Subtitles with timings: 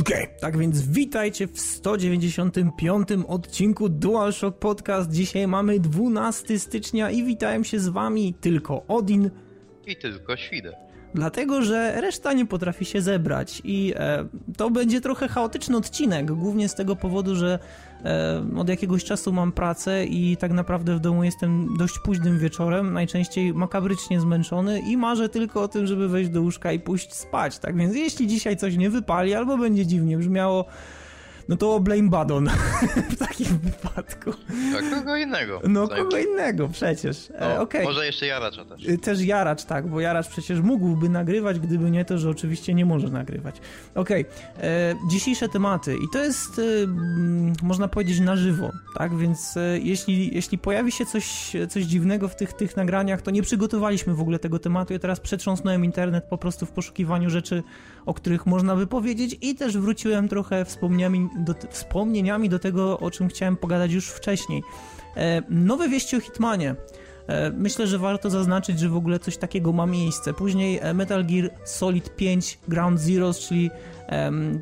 [0.00, 5.10] Okej, okay, tak więc witajcie w 195 odcinku DualShock Podcast.
[5.10, 9.30] Dzisiaj mamy 12 stycznia i witają się z wami tylko Odin
[9.86, 10.85] i tylko Świder
[11.16, 14.24] dlatego że reszta nie potrafi się zebrać i e,
[14.56, 17.58] to będzie trochę chaotyczny odcinek, głównie z tego powodu, że
[18.04, 22.92] e, od jakiegoś czasu mam pracę i tak naprawdę w domu jestem dość późnym wieczorem,
[22.92, 27.58] najczęściej makabrycznie zmęczony i marzę tylko o tym, żeby wejść do łóżka i pójść spać.
[27.58, 30.64] Tak więc jeśli dzisiaj coś nie wypali albo będzie dziwnie brzmiało,
[31.48, 32.48] no to blame Badon
[33.10, 34.32] w takim wypadku.
[34.72, 35.60] Tak, kogo innego.
[35.68, 37.30] No kogo innego przecież.
[37.34, 37.84] E, no, okay.
[37.84, 38.88] Może jeszcze Jaracza też.
[38.88, 42.86] Y, też Jaracz, tak, bo Jaracz przecież mógłby nagrywać, gdyby nie to, że oczywiście nie
[42.86, 43.56] może nagrywać.
[43.94, 44.68] Okej, okay.
[44.68, 46.62] E, dzisiejsze tematy i to jest, e,
[47.62, 52.36] można powiedzieć, na żywo, tak, więc e, jeśli, jeśli pojawi się coś, coś dziwnego w
[52.36, 54.92] tych, tych nagraniach, to nie przygotowaliśmy w ogóle tego tematu.
[54.92, 57.62] Ja teraz przetrząsnąłem internet po prostu w poszukiwaniu rzeczy,
[58.06, 63.10] o których można by powiedzieć i też wróciłem trochę wspomnieniami do, wspomnieniami do tego, o
[63.10, 64.62] czym chciałem pogadać już wcześniej.
[65.16, 66.74] E, nowe wieści o Hitmanie.
[67.26, 70.34] E, myślę, że warto zaznaczyć, że w ogóle coś takiego ma miejsce.
[70.34, 73.70] Później e, Metal Gear Solid 5 Ground Zeroes, czyli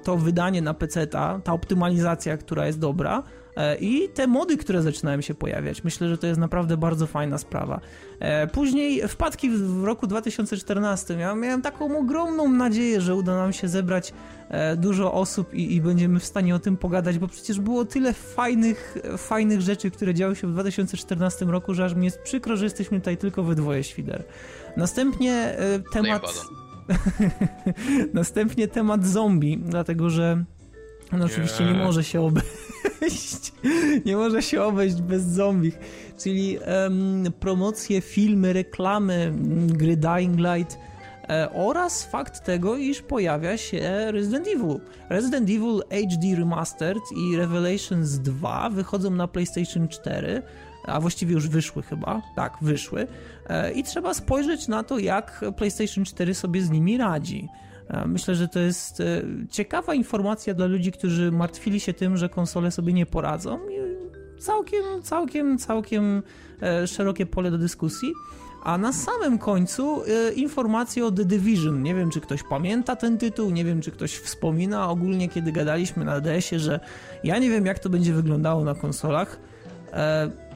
[0.04, 3.22] to wydanie na PC, ta, ta optymalizacja, która jest dobra.
[3.56, 5.84] E, i te mody, które zaczynają się pojawiać.
[5.84, 7.80] Myślę, że to jest naprawdę bardzo fajna sprawa.
[8.20, 11.14] E, później wpadki w roku 2014.
[11.14, 14.12] Ja miałem taką ogromną nadzieję, że uda nam się zebrać
[14.76, 18.98] dużo osób i, i będziemy w stanie o tym pogadać, bo przecież było tyle fajnych,
[19.18, 22.98] fajnych rzeczy, które działy się w 2014 roku, że aż mi jest przykro, że jesteśmy
[23.00, 24.24] tutaj tylko we dwoje świder.
[24.76, 25.56] Następnie
[25.92, 26.22] temat...
[28.14, 30.44] Następnie temat zombie, dlatego że
[31.12, 33.52] no oczywiście nie może się obejść,
[34.06, 35.78] nie może się obejść bez zombich,
[36.18, 39.32] czyli um, promocje, filmy, reklamy
[39.66, 40.93] gry Dying Light e,
[41.52, 44.80] oraz fakt tego, iż pojawia się Resident Evil.
[45.08, 50.42] Resident Evil HD Remastered i Revelations 2 wychodzą na PlayStation 4,
[50.84, 53.06] a właściwie już wyszły chyba, tak, wyszły
[53.46, 57.48] e, i trzeba spojrzeć na to, jak PlayStation 4 sobie z nimi radzi.
[57.88, 62.28] E, myślę, że to jest e, ciekawa informacja dla ludzi, którzy martwili się tym, że
[62.28, 63.58] konsole sobie nie poradzą.
[64.38, 66.22] Całkiem, całkiem, całkiem
[66.62, 68.12] e, szerokie pole do dyskusji.
[68.64, 70.02] A na samym końcu
[70.36, 71.82] informacje o The Division.
[71.82, 76.04] Nie wiem, czy ktoś pamięta ten tytuł, nie wiem, czy ktoś wspomina ogólnie, kiedy gadaliśmy
[76.04, 76.80] na DS-ie, że
[77.24, 79.40] ja nie wiem, jak to będzie wyglądało na konsolach.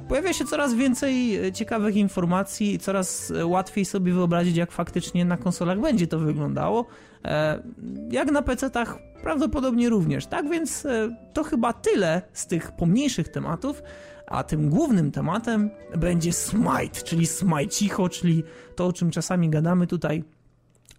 [0.09, 5.81] Pojawia się coraz więcej ciekawych informacji i coraz łatwiej sobie wyobrazić, jak faktycznie na konsolach
[5.81, 6.87] będzie to wyglądało.
[7.25, 7.63] E,
[8.11, 10.27] jak na PC-tach prawdopodobnie również.
[10.27, 13.83] Tak więc e, to chyba tyle z tych pomniejszych tematów,
[14.31, 18.45] a tym głównym tematem będzie Smite, czyli Smite cicho, czyli
[18.77, 20.25] to, o czym czasami gadamy tutaj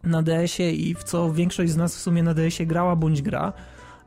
[0.03, 3.53] na DS-ie i w co większość z nas w sumie na DS-ie grała bądź gra.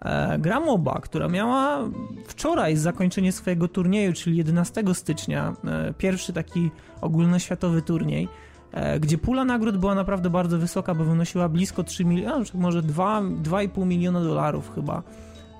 [0.00, 1.88] E, gra MOBA, która miała
[2.26, 5.56] wczoraj zakończenie swojego turnieju, czyli 11 stycznia,
[5.98, 8.28] pierwszy taki ogólnoświatowy turniej.
[8.72, 13.86] E, gdzie pula nagród była naprawdę bardzo wysoka, bo wynosiła blisko 3 miliony, może 2,5
[13.86, 15.02] miliona dolarów chyba.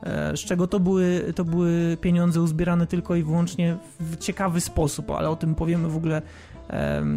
[0.02, 5.10] E, z czego to były, to były pieniądze uzbierane tylko i wyłącznie w ciekawy sposób,
[5.10, 6.22] ale o tym powiemy w ogóle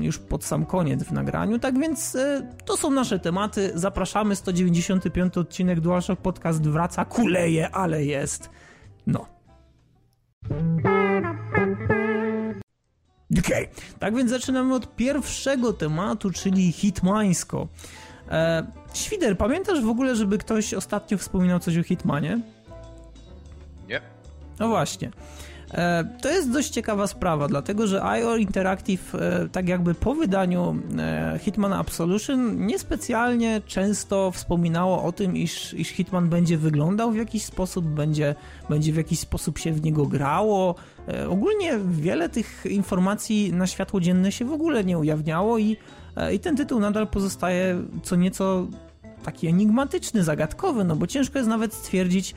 [0.01, 1.59] już pod sam koniec w nagraniu.
[1.59, 3.71] Tak więc e, to są nasze tematy.
[3.75, 4.35] Zapraszamy.
[4.35, 7.05] 195 odcinek DualShock Podcast wraca.
[7.05, 8.49] Kuleje, ale jest.
[9.07, 9.25] No.
[13.39, 13.67] Okay.
[13.99, 17.67] tak więc zaczynamy od pierwszego tematu, czyli hitmańsko.
[18.31, 22.41] E, Świder, pamiętasz w ogóle, żeby ktoś ostatnio wspominał coś o Hitmanie?
[24.59, 25.11] No właśnie.
[25.73, 30.75] E, to jest dość ciekawa sprawa, dlatego że IO Interactive, e, tak jakby po wydaniu
[30.97, 37.45] e, Hitman Absolution, niespecjalnie często wspominało o tym, iż, iż Hitman będzie wyglądał w jakiś
[37.45, 38.35] sposób, będzie,
[38.69, 40.75] będzie w jakiś sposób się w niego grało.
[41.29, 45.77] Ogólnie wiele tych informacji na światło dzienne się w ogóle nie ujawniało i,
[46.33, 48.67] i ten tytuł nadal pozostaje co nieco
[49.23, 52.35] taki enigmatyczny, zagadkowy, no bo ciężko jest nawet stwierdzić,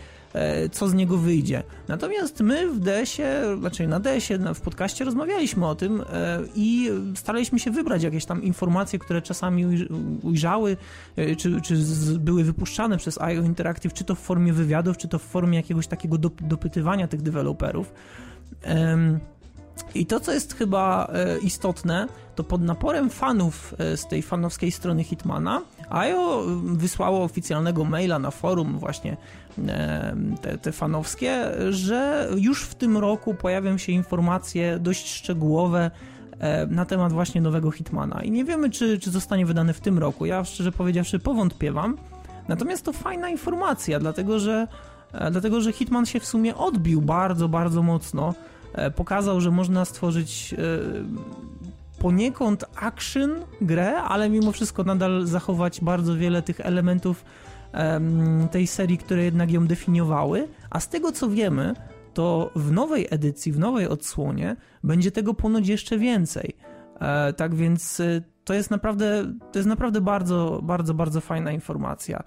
[0.73, 1.63] co z niego wyjdzie.
[1.89, 7.59] Natomiast my w DS-ie, znaczy na DS-ie, w podcaście rozmawialiśmy o tym e, i staraliśmy
[7.59, 9.87] się wybrać jakieś tam informacje, które czasami
[10.23, 10.77] ujrzały,
[11.17, 11.75] e, czy, czy
[12.19, 15.87] były wypuszczane przez IO Interactive, czy to w formie wywiadów, czy to w formie jakiegoś
[15.87, 17.93] takiego dopytywania tych deweloperów.
[19.95, 25.63] I to, co jest chyba istotne, to pod naporem fanów z tej fanowskiej strony Hitmana,
[25.91, 29.17] IO wysłało oficjalnego maila na forum właśnie
[30.43, 35.91] te, te fanowskie, że już w tym roku pojawią się informacje dość szczegółowe
[36.69, 38.23] na temat właśnie nowego Hitmana.
[38.23, 40.27] I nie wiemy, czy, czy zostanie wydany w tym roku.
[40.27, 41.97] Ja szczerze powiedziawszy powątpiewam.
[42.49, 44.69] Natomiast to fajna informacja, dlatego że,
[45.13, 48.35] e, dlatego że Hitman się w sumie odbił bardzo, bardzo mocno.
[48.73, 50.55] E, pokazał, że można stworzyć
[51.99, 53.31] poniekąd action
[53.61, 57.25] grę, ale mimo wszystko nadal zachować bardzo wiele tych elementów
[58.51, 60.49] tej serii, które jednak ją definiowały.
[60.71, 61.75] A z tego co wiemy,
[62.15, 66.57] to w nowej edycji, w nowej odsłonie będzie tego ponoć jeszcze więcej.
[67.01, 72.23] E, tak więc e, to jest naprawdę, to jest naprawdę bardzo, bardzo, bardzo fajna informacja.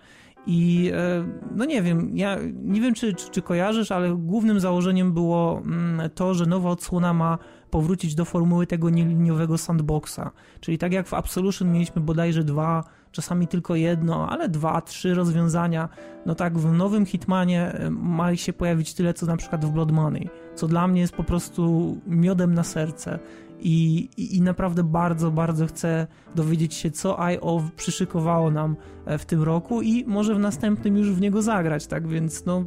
[0.48, 5.14] I e, no nie wiem, ja nie wiem, czy, czy, czy, kojarzysz, ale głównym założeniem
[5.14, 7.38] było mm, to, że nowa odsłona ma
[7.70, 10.32] powrócić do formuły tego nieliniowego sandboxa.
[10.60, 15.90] Czyli tak jak w Absolution mieliśmy bodajże dwa, czasami tylko jedno, ale dwa, trzy rozwiązania,
[16.26, 20.30] no tak w nowym Hitmanie ma się pojawić tyle, co na przykład w Blood Money,
[20.56, 23.20] co dla mnie jest po prostu miodem na serce.
[23.62, 28.76] I, i, I, naprawdę bardzo, bardzo chcę dowiedzieć się, co IO przyszykowało nam
[29.06, 32.66] e, w tym roku i może w następnym już w niego zagrać, tak więc no,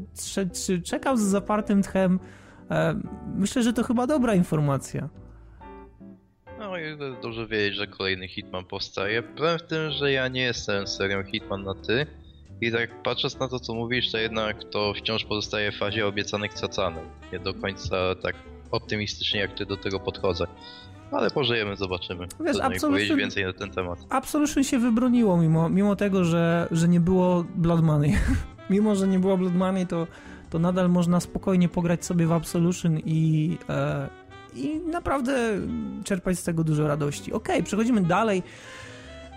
[0.85, 2.21] czekam z zapartym tchem.
[2.71, 3.01] E,
[3.35, 5.09] myślę, że to chyba dobra informacja.
[6.59, 6.83] No i
[7.23, 9.23] dobrze wiedzieć, że kolejny Hitman powstaje.
[9.23, 12.07] Problem w tym, że ja nie jestem serią Hitman na ty.
[12.61, 16.55] I tak patrząc na to, co mówisz, to jednak to wciąż pozostaje w fazie obiecanych
[16.55, 17.05] cacanem.
[17.33, 18.37] Nie do końca tak
[18.75, 20.47] optymistycznie, jak ty do tego podchodzę.
[21.11, 22.27] Ale pożyjemy, zobaczymy.
[22.41, 23.99] Wiesz, powiedzieć więcej na ten temat.
[24.11, 28.15] Absolution się wybroniło, mimo, mimo tego, że, że nie było Blood Money.
[28.71, 30.07] mimo, że nie było Blood Money, to,
[30.51, 34.09] to nadal można spokojnie pograć sobie w Absolution i, e,
[34.55, 35.61] i naprawdę
[36.05, 37.33] czerpać z tego dużo radości.
[37.33, 38.43] Ok, przechodzimy dalej.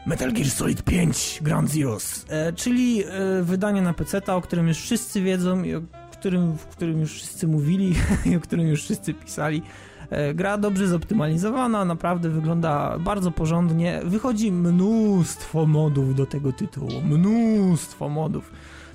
[0.06, 4.78] Metal Gear Solid 5 Ground Zeroes, e, czyli e, wydanie na PC, o którym już
[4.78, 5.82] wszyscy wiedzą i o
[6.20, 7.96] którym, w którym już wszyscy mówili
[8.32, 9.62] i o którym już wszyscy pisali.
[10.10, 14.02] E, gra dobrze zoptymalizowana, naprawdę wygląda bardzo porządnie.
[14.06, 18.52] Wychodzi mnóstwo modów do tego tytułu, mnóstwo modów.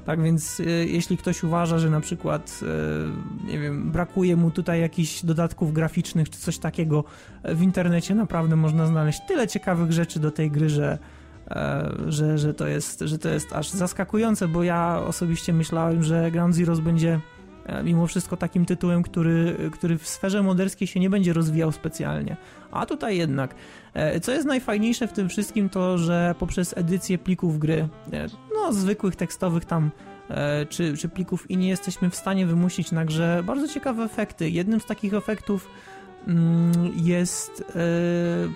[0.07, 2.61] Tak więc e, jeśli ktoś uważa, że na przykład
[3.47, 7.05] e, nie wiem, brakuje mu tutaj jakichś dodatków graficznych czy coś takiego,
[7.45, 10.99] w internecie naprawdę można znaleźć tyle ciekawych rzeczy do tej gry, że
[12.09, 16.55] że, że, to jest, że to jest aż zaskakujące, bo ja osobiście myślałem, że Ground
[16.55, 17.21] Zeroes będzie
[17.67, 22.37] E, mimo wszystko takim tytułem, który, który w sferze moderskiej się nie będzie rozwijał specjalnie.
[22.71, 23.55] A tutaj jednak.
[23.95, 28.73] E, co jest najfajniejsze w tym wszystkim, to że poprzez edycję plików gry, e, no
[28.73, 29.91] zwykłych tekstowych tam,
[30.69, 34.51] czy, czy plików i nie jesteśmy w stanie wymusić na grze bardzo ciekawe efekty.
[34.51, 35.69] Jednym z takich efektów
[36.95, 37.65] jest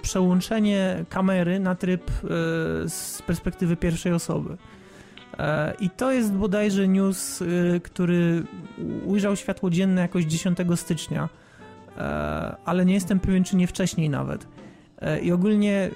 [0.03, 2.11] przełączenie kamery na tryb
[2.87, 4.57] z perspektywy pierwszej osoby.
[5.39, 7.43] E, I to jest bodajże news,
[7.83, 8.45] który
[9.05, 11.29] ujrzał światło dzienne jakoś 10 stycznia,
[11.97, 14.49] e, ale nie jestem pewien, czy nie wcześniej nawet.
[14.99, 15.91] E, I ogólnie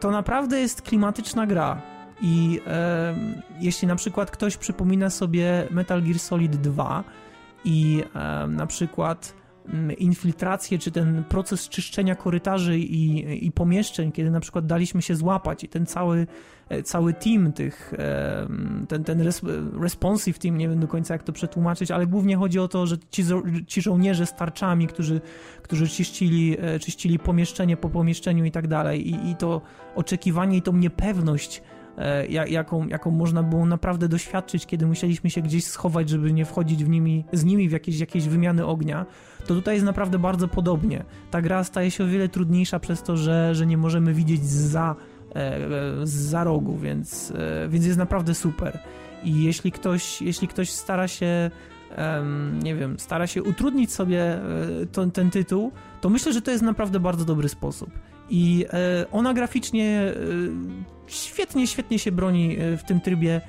[0.00, 1.82] to naprawdę jest klimatyczna gra.
[2.20, 3.14] I e,
[3.60, 7.04] jeśli na przykład ktoś przypomina sobie Metal Gear Solid 2
[7.64, 9.41] i e, na przykład mm,
[9.98, 15.64] infiltrację, czy ten proces czyszczenia korytarzy i, i pomieszczeń, kiedy na przykład daliśmy się złapać
[15.64, 16.26] i ten cały
[16.72, 17.94] E, cały team tych,
[18.88, 19.28] ten, ten
[19.80, 22.96] responsive team, nie wiem do końca jak to przetłumaczyć, ale głównie chodzi o to, że
[23.10, 23.24] ci,
[23.66, 25.20] ci żołnierze z tarczami, którzy,
[25.62, 29.08] którzy czyścili, e, czyścili pomieszczenie po pomieszczeniu i tak dalej.
[29.08, 29.60] I, i to
[29.94, 31.62] oczekiwanie i tą niepewność
[32.48, 36.88] jaką, jaką można było naprawdę doświadczyć, kiedy musieliśmy się gdzieś schować, żeby nie wchodzić w
[36.88, 39.06] nimi, z nimi w jakieś, jakieś wymiany ognia,
[39.46, 41.04] to tutaj jest naprawdę bardzo podobnie.
[41.30, 44.96] Ta gra staje się o wiele trudniejsza przez to, że, że nie możemy widzieć za
[46.04, 48.78] z za rogu, więc, e, więc jest naprawdę super.
[49.24, 51.50] I jeśli ktoś, jeśli ktoś stara się
[52.62, 54.40] nie wiem, stara się utrudnić sobie e,
[54.92, 57.90] ten, ten tytuł, to myślę, że to jest naprawdę bardzo dobry sposób.
[58.30, 60.12] I e, ona graficznie
[61.12, 63.40] świetnie, świetnie się broni w tym trybie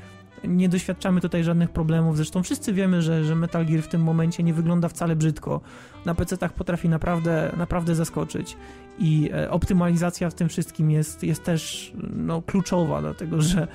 [0.48, 2.17] nie doświadczamy tutaj żadnych problemów.
[2.17, 5.62] Zresztą wszyscy wiemy, że, że Metal Gear w tym momencie nie wygląda wcale brzydko.
[6.05, 8.58] Na PC-tach potrafi naprawdę, naprawdę zaskoczyć.
[9.00, 13.67] I e, optymalizacja w tym wszystkim jest, jest też no, kluczowa, dlatego że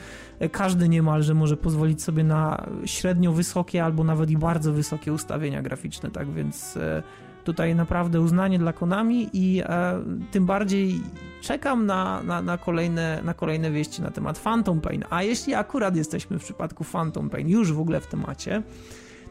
[0.52, 6.10] każdy niemalże może pozwolić sobie na średnio wysokie albo nawet i bardzo wysokie ustawienia graficzne,
[6.10, 7.02] tak więc e,
[7.48, 11.00] tutaj naprawdę uznanie dla Konami i e, tym bardziej
[11.40, 15.04] czekam na, na, na, kolejne, na kolejne wieści na temat Phantom Pain.
[15.10, 18.62] A jeśli akurat jesteśmy w przypadku Phantom Pain już w ogóle w temacie,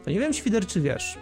[0.04, 1.18] to nie wiem, Świder, czy wiesz,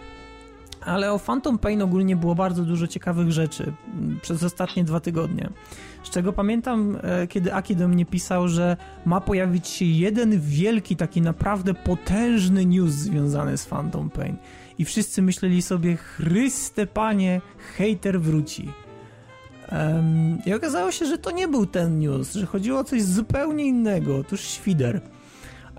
[0.81, 3.73] ale o Phantom Pain ogólnie było bardzo dużo ciekawych rzeczy
[4.21, 5.49] przez ostatnie dwa tygodnie.
[6.03, 10.95] Z czego pamiętam, e, kiedy Aki do mnie pisał, że ma pojawić się jeden wielki,
[10.95, 14.37] taki naprawdę potężny news związany z Phantom Pain.
[14.77, 17.41] I wszyscy myśleli sobie, Chryste panie,
[17.77, 18.71] hater wróci.
[19.71, 23.65] Um, I okazało się, że to nie był ten news, że chodziło o coś zupełnie
[23.65, 24.17] innego.
[24.17, 25.01] Otóż świder.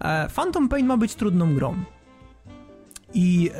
[0.00, 1.74] E, Phantom Pain ma być trudną grą.
[3.14, 3.58] I e,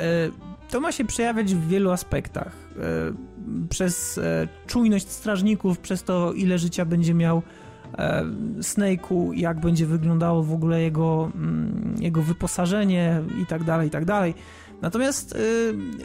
[0.69, 2.55] to ma się przejawiać w wielu aspektach.
[2.77, 2.81] E,
[3.69, 4.19] przez
[4.67, 7.41] czujność strażników, przez to, ile życia będzie miał
[8.59, 14.05] Snake'u, jak będzie wyglądało w ogóle jego, mm, jego wyposażenie i tak dalej, i tak
[14.05, 14.33] dalej.
[14.81, 15.37] Natomiast,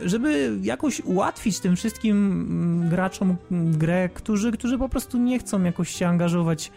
[0.04, 5.90] żeby jakoś ułatwić tym wszystkim mm, graczom grę, którzy, którzy po prostu nie chcą jakoś
[5.90, 6.72] się angażować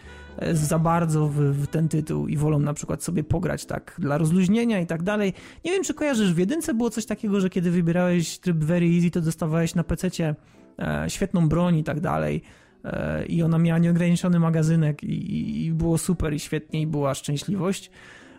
[0.52, 4.80] za bardzo w, w, ten tytuł i wolą na przykład sobie pograć tak dla rozluźnienia
[4.80, 5.32] i tak dalej.
[5.64, 9.10] Nie wiem, czy kojarzysz, w jedynce było coś takiego, że kiedy wybierałeś tryb very easy,
[9.10, 10.34] to dostawałeś na pececie
[10.78, 12.42] e, świetną broń i tak dalej
[12.84, 17.90] e, i ona miała nieograniczony magazynek i, i, było super i świetnie i była szczęśliwość.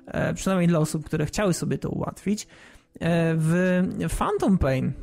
[0.08, 2.48] E, przynajmniej dla osób, które chciały sobie to ułatwić.
[3.00, 3.82] E, w
[4.18, 4.94] Phantom Pain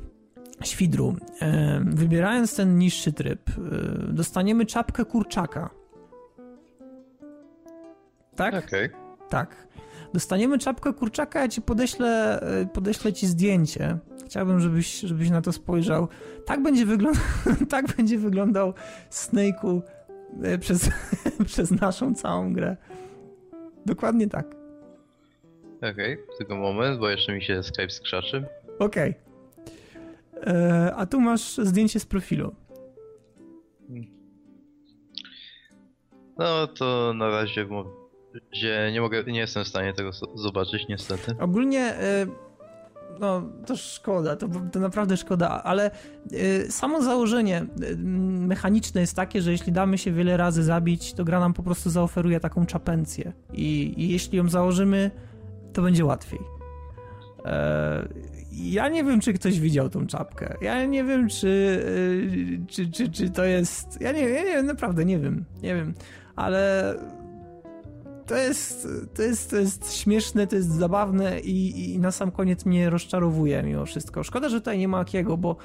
[0.64, 5.70] Świdru, e, wybierając ten niższy tryb, e, dostaniemy czapkę kurczaka
[8.36, 8.54] tak?
[8.66, 8.90] Okay.
[9.28, 9.66] Tak.
[10.14, 12.40] Dostaniemy czapkę kurczaka, ja ci podeślę,
[12.72, 13.98] podeślę ci zdjęcie.
[14.26, 16.08] Chciałbym, żebyś, żebyś na to spojrzał.
[16.46, 17.22] Tak będzie, wyglądał,
[17.70, 18.74] tak będzie wyglądał
[19.10, 19.82] Snake'u
[20.60, 20.90] przez,
[21.46, 22.76] przez naszą całą grę.
[23.86, 24.56] Dokładnie tak.
[25.76, 28.45] Okej, okay, tylko moment, bo jeszcze mi się Skype skrzaczy.
[28.78, 29.14] Okej.
[30.40, 30.54] Okay.
[30.54, 32.54] E, a tu masz zdjęcie z profilu.
[36.38, 37.66] No to na razie
[38.52, 41.35] gdzie nie mogę, nie jestem w stanie tego zobaczyć niestety.
[41.38, 42.26] Ogólnie y,
[43.21, 45.90] no to szkoda, to, to naprawdę szkoda, ale
[46.33, 47.66] y, samo założenie
[48.47, 51.90] mechaniczne jest takie, że jeśli damy się wiele razy zabić, to gra nam po prostu
[51.90, 55.11] zaoferuje taką czapencję i, i jeśli ją założymy,
[55.76, 56.40] to będzie łatwiej.
[57.45, 58.09] E,
[58.52, 60.56] ja nie wiem, czy ktoś widział tą czapkę.
[60.61, 61.83] Ja nie wiem, czy,
[62.68, 64.00] czy, czy, czy to jest.
[64.00, 65.45] Ja nie, ja nie naprawdę nie wiem.
[65.62, 65.95] Nie wiem,
[66.37, 66.95] ale
[68.26, 72.66] to jest, to jest, to jest śmieszne, to jest zabawne i, i na sam koniec
[72.66, 74.25] mnie rozczarowuje mimo wszystko.
[74.25, 75.56] Szkoda, że tutaj nie ma Akiego, bo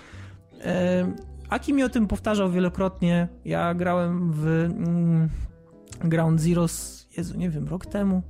[0.65, 1.11] e,
[1.51, 3.27] Aki mi o tym powtarzał wielokrotnie.
[3.45, 5.29] Ja grałem w mm,
[5.99, 8.21] Ground Zeroes, Jezu, nie wiem, rok temu.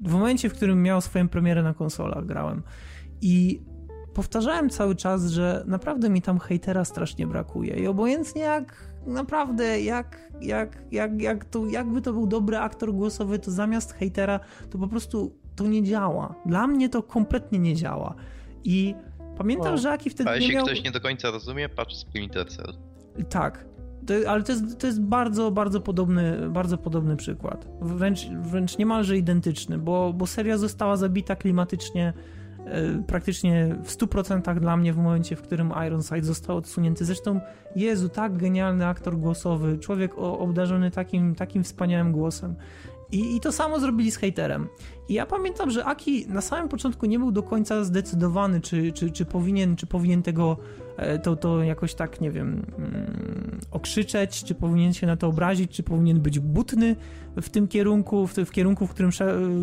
[0.00, 2.62] W momencie, w którym miał swoją premierę na konsolach, grałem.
[3.20, 3.60] I
[4.14, 7.76] powtarzałem cały czas, że naprawdę mi tam hejtera strasznie brakuje.
[7.76, 13.38] I obojętnie jak naprawdę, jak, jak, jak, jak to, jakby to był dobry aktor głosowy,
[13.38, 16.34] to zamiast hejtera, to po prostu to nie działa.
[16.46, 18.14] Dla mnie to kompletnie nie działa.
[18.64, 18.94] I
[19.38, 19.78] pamiętam, no.
[19.78, 20.30] że Aki wtedy.
[20.30, 20.64] A jeśli miał...
[20.64, 22.74] ktoś nie do końca rozumie, patrz Splinter Cell.
[23.28, 23.75] Tak.
[24.06, 27.68] To, ale to jest, to jest bardzo, bardzo podobny, bardzo podobny przykład.
[27.80, 32.12] Wręcz, wręcz niemalże identyczny, bo, bo seria została zabita klimatycznie
[32.66, 37.04] E, praktycznie w 100% dla mnie w momencie, w którym Ironside został odsunięty.
[37.04, 37.40] Zresztą,
[37.76, 42.54] Jezu, tak genialny aktor głosowy, człowiek obdarzony takim, takim wspaniałym głosem.
[43.12, 44.68] I, I to samo zrobili z haterem.
[45.08, 49.10] I ja pamiętam, że Aki na samym początku nie był do końca zdecydowany, czy, czy,
[49.10, 50.56] czy, powinien, czy powinien tego
[51.22, 55.82] to, to jakoś tak, nie wiem, mm, okrzyczeć, czy powinien się na to obrazić, czy
[55.82, 56.96] powinien być butny
[57.36, 59.10] w tym kierunku, w, w kierunku, w którym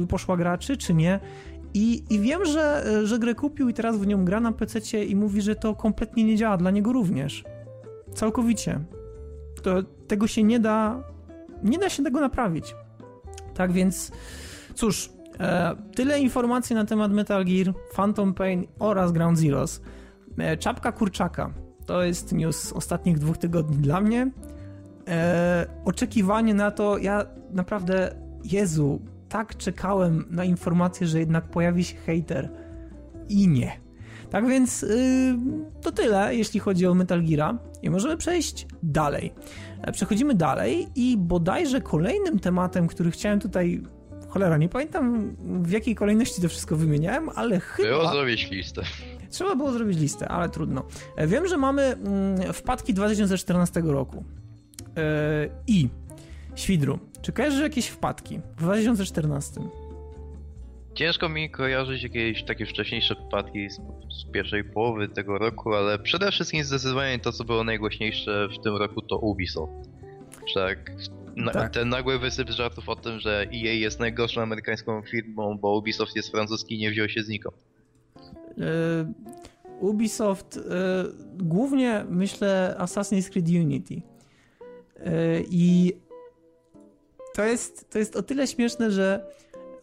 [0.09, 1.19] poszła graczy, czy nie.
[1.73, 5.15] I, I wiem, że, że grę kupił i teraz w nią gra na PC i
[5.15, 7.43] mówi, że to kompletnie nie działa dla niego również.
[8.13, 8.79] Całkowicie.
[9.61, 11.03] To, tego się nie da.
[11.63, 12.75] Nie da się tego naprawić.
[13.53, 14.11] Tak więc,
[14.75, 15.09] cóż,
[15.39, 19.81] e, tyle informacji na temat Metal Gear, Phantom Pain oraz Ground Zeroes.
[20.37, 21.53] E, czapka kurczaka
[21.85, 24.31] to jest news ostatnich dwóch tygodni dla mnie.
[25.07, 31.95] E, oczekiwanie na to, ja naprawdę, Jezu, tak czekałem na informację, że jednak pojawi się
[31.97, 32.49] hater.
[33.29, 33.71] I nie.
[34.29, 35.37] Tak więc yy,
[35.81, 37.55] to tyle, jeśli chodzi o Metal Gear.
[37.81, 39.33] I możemy przejść dalej.
[39.81, 43.83] E, przechodzimy dalej i bodajże kolejnym tematem, który chciałem tutaj
[44.29, 47.89] cholera, nie pamiętam w jakiej kolejności to wszystko wymieniałem, ale chyba...
[47.89, 48.81] Było zrobić listę.
[49.33, 50.83] Trzeba było zrobić listę, ale trudno.
[51.15, 54.23] E, wiem, że mamy mm, wpadki 2014 roku.
[54.95, 55.03] Yy,
[55.67, 55.89] I
[56.55, 59.61] Świdru, czy kojarzysz jakieś wpadki w 2014?
[60.93, 63.75] Ciężko mi kojarzyć jakieś takie wcześniejsze wpadki z,
[64.19, 68.75] z, pierwszej połowy tego roku, ale przede wszystkim zdecydowanie to, co było najgłośniejsze w tym
[68.75, 69.73] roku, to Ubisoft.
[70.53, 70.91] Tak,
[71.35, 71.73] na, tak.
[71.73, 76.31] ten nagły wysyp żartów o tym, że EA jest najgorszą amerykańską firmą, bo Ubisoft jest
[76.31, 77.72] francuski i nie wziął się znikąd.
[78.57, 78.65] Yy,
[79.79, 80.63] Ubisoft, yy,
[81.37, 83.93] głównie myślę Assassin's Creed Unity.
[83.93, 84.01] Yy,
[85.49, 85.93] I
[87.33, 89.25] to jest, to jest o tyle śmieszne, że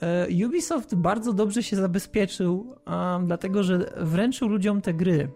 [0.03, 2.75] e, Ubisoft bardzo dobrze się zabezpieczył,
[3.27, 5.29] dlatego że wręczył ludziom te gry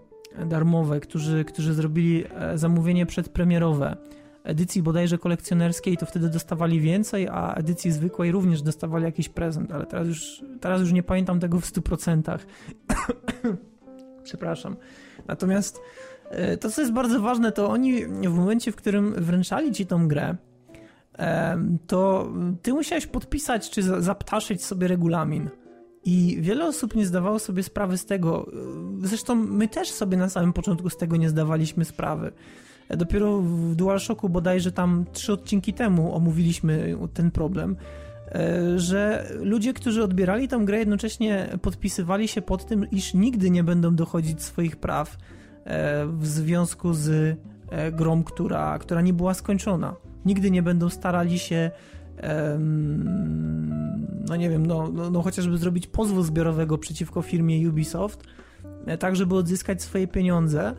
[0.47, 3.97] darmowe, którzy, którzy zrobili e, zamówienie przedpremierowe
[4.45, 9.87] edycji bodajże kolekcjonerskiej, to wtedy dostawali więcej, a edycji zwykłej również dostawali jakiś prezent, ale
[9.87, 12.39] teraz już, teraz już nie pamiętam tego w 100%.
[14.25, 14.77] Przepraszam.
[15.29, 15.81] Natomiast
[16.31, 20.09] e, to, co jest bardzo ważne, to oni w momencie, w którym wręczali ci tą
[20.09, 20.37] grę,
[21.87, 22.33] to
[22.63, 25.51] ty musiałeś podpisać czy zaptaszyć sobie regulamin.
[26.05, 28.51] I wiele osób nie zdawało sobie sprawy z tego.
[29.03, 32.33] Zresztą my też sobie na samym początku z tego nie zdawaliśmy sprawy.
[32.91, 37.77] Dopiero w DualShocku bodajże tam trzy odcinki temu omówiliśmy ten problem,
[38.29, 43.65] e, że ludzie, którzy odbierali tę grę jednocześnie podpisywali się pod tym, iż nigdy nie
[43.65, 45.17] będą dochodzić swoich praw
[45.65, 47.39] e, w związku z
[47.71, 49.95] e, grą, która, która nie była skończona.
[50.25, 51.71] Nigdy nie będą starali się
[54.29, 58.25] no nie wiem, no, no, no chociażby zrobić pozwu zbiorowego przeciwko firmie Ubisoft,
[58.99, 60.75] tak żeby odzyskać swoje pieniądze,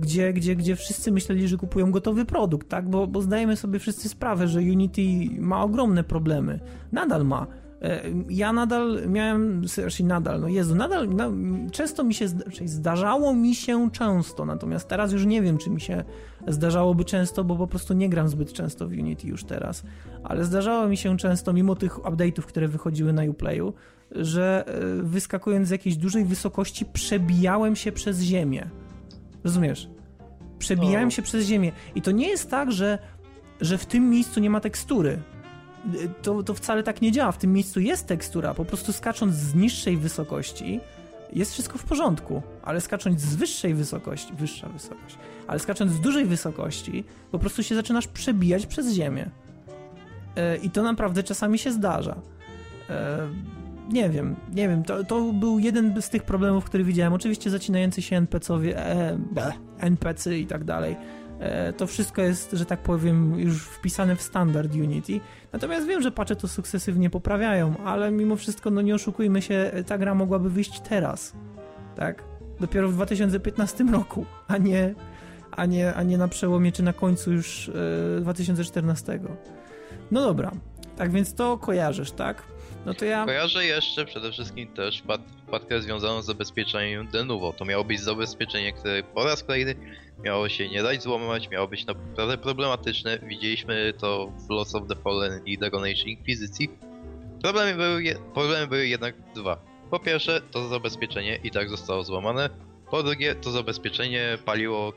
[0.00, 2.90] gdzie, gdzie, gdzie wszyscy myśleli, że kupują gotowy produkt, tak?
[2.90, 5.02] Bo, bo zdajemy sobie wszyscy sprawę, że Unity
[5.38, 6.60] ma ogromne problemy.
[6.92, 7.46] Nadal ma.
[7.82, 11.08] E, ja nadal miałem, znaczy nadal, no Jezu, nadal
[11.72, 12.28] często mi się,
[12.64, 16.04] zdarzało mi się często, natomiast teraz już nie wiem, czy mi się
[16.48, 19.82] zdarzałoby często, bo po prostu nie gram zbyt często w Unity już teraz,
[20.22, 23.72] ale zdarzało mi się często, mimo tych update'ów, które wychodziły na Uplayu,
[24.10, 28.70] że e, wyskakując z jakiejś dużej wysokości przebijałem się przez ziemię.
[29.44, 29.88] Rozumiesz?
[30.58, 31.10] Przebijałem no.
[31.10, 31.72] się przez ziemię.
[31.94, 32.98] I to nie jest tak, że,
[33.60, 35.18] że w tym miejscu nie ma tekstury
[36.22, 37.32] to, to wcale tak nie działa.
[37.32, 40.80] W tym miejscu jest tekstura, po prostu skacząc z niższej wysokości
[41.32, 46.24] jest wszystko w porządku, ale skacząc z wyższej wysokości, wyższa wysokość, ale skacząc z dużej
[46.24, 49.30] wysokości, po prostu się zaczynasz przebijać przez ziemię.
[50.36, 52.16] E, I to naprawdę czasami się zdarza.
[53.92, 57.12] Nie wiem, nie wiem, to, to był jeden z tych problemów, który widziałem.
[57.12, 59.18] Oczywiście zacinający się NPC-owie, e,
[59.78, 60.96] NPC i tak dalej
[61.40, 65.20] E, to wszystko jest, że tak powiem, już wpisane w standard Unity.
[65.52, 69.98] Natomiast wiem, że patche to sukcesywnie poprawiają, ale mimo wszystko, no nie oszukujmy się, ta
[69.98, 71.32] gra mogłaby wyjść teraz.
[71.96, 72.24] Tak?
[72.60, 74.94] Dopiero w 2015 roku, a nie,
[75.50, 77.70] a nie, a nie na przełomie czy na końcu już
[78.20, 79.12] 2014.
[79.12, 79.18] E,
[80.10, 80.52] no dobra,
[80.96, 82.42] tak więc to kojarzysz, tak?
[82.86, 83.24] No to ja...
[83.24, 85.02] Kojarzę jeszcze przede wszystkim też
[85.46, 87.52] wpadkę związaną z zabezpieczeniem Denuvo.
[87.52, 89.74] To miało być zabezpieczenie, które po raz kolejny
[90.24, 93.18] miało się nie dać złamać, miało być naprawdę problematyczne.
[93.22, 96.68] Widzieliśmy to w Lost of the Fallen i Dragon Age Inkwizycji.
[97.42, 99.56] Problemy były, je, problemy były jednak dwa.
[99.90, 102.50] Po pierwsze, to zabezpieczenie i tak zostało złamane.
[102.90, 104.92] Po drugie, to zabezpieczenie paliło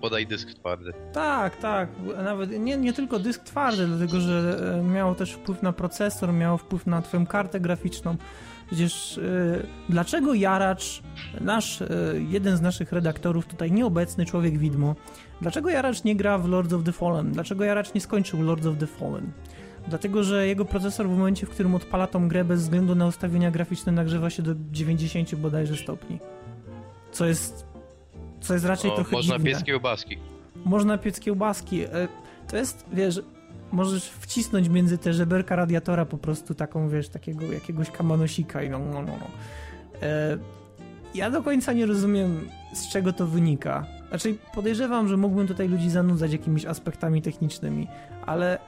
[0.00, 0.92] podaj dysk twardy.
[1.12, 1.88] Tak, tak.
[2.24, 6.58] Nawet nie, nie tylko dysk twardy, dlatego że e, miało też wpływ na procesor, miało
[6.58, 8.16] wpływ na twoją kartę graficzną.
[8.66, 11.02] Przecież yy, dlaczego Jaracz,
[11.40, 11.86] nasz, yy,
[12.28, 14.94] jeden z naszych redaktorów, tutaj nieobecny człowiek widmo,
[15.40, 17.32] dlaczego Jaracz nie gra w Lords of the Fallen?
[17.32, 19.32] Dlaczego Jaracz nie skończył Lords of the Fallen?
[19.88, 23.50] Dlatego, że jego procesor w momencie, w którym odpala tą grę bez względu na ustawienia
[23.50, 26.18] graficzne nagrzewa się do 90 bodajże stopni.
[27.18, 27.66] Co jest
[28.40, 29.50] co jest raczej o, trochę Można dziwne.
[29.50, 30.18] piec kiełbaski.
[30.64, 31.82] Można piec kiełbaski.
[31.82, 31.88] E,
[32.48, 33.22] to jest, wiesz,
[33.72, 38.78] możesz wcisnąć między te żeberka radiatora po prostu taką, wiesz, takiego jakiegoś kamanosika i no,
[38.78, 39.02] no, no.
[39.02, 39.26] no.
[40.02, 40.38] E,
[41.14, 43.86] ja do końca nie rozumiem, z czego to wynika.
[44.08, 47.88] Znaczy, podejrzewam, że mógłbym tutaj ludzi zanudzać jakimiś aspektami technicznymi,
[48.26, 48.58] ale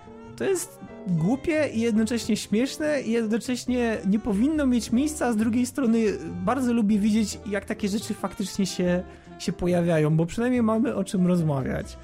[0.41, 5.67] to jest głupie i jednocześnie śmieszne i jednocześnie nie powinno mieć miejsca, a z drugiej
[5.67, 5.99] strony
[6.45, 9.03] bardzo lubię widzieć, jak takie rzeczy faktycznie się,
[9.39, 11.99] się pojawiają, bo przynajmniej mamy o czym rozmawiać.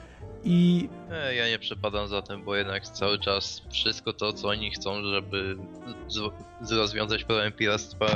[0.45, 0.89] I...
[1.11, 5.03] E, ja nie przepadam za tym, bo jednak cały czas wszystko to, co oni chcą,
[5.03, 5.57] żeby
[6.61, 8.07] z, rozwiązać problem piractwa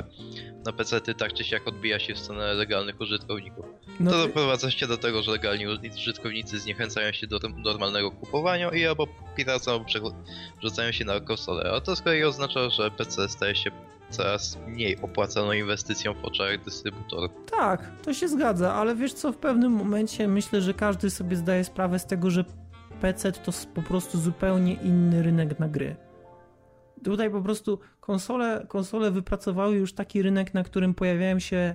[0.66, 3.64] na PC, tak czy siak odbija się w stronę legalnych użytkowników.
[4.00, 8.86] No to doprowadza się do tego, że legalni użytkownicy zniechęcają się do normalnego kupowania i
[8.86, 9.06] albo
[9.36, 11.72] piracą, albo przerzucają się na konsolę.
[11.72, 13.70] A to z kolei oznacza, że PC staje się
[14.10, 17.30] coraz mniej opłacaną inwestycją w oczach dystrybutorów.
[17.58, 21.64] Tak, to się zgadza, ale wiesz co, w pewnym momencie myślę, że każdy sobie zdaje
[21.64, 22.44] sprawę z tego, że
[23.00, 25.96] PC to po prostu zupełnie inny rynek na gry.
[27.04, 31.74] Tutaj po prostu konsole, konsole wypracowały już taki rynek, na którym pojawiają się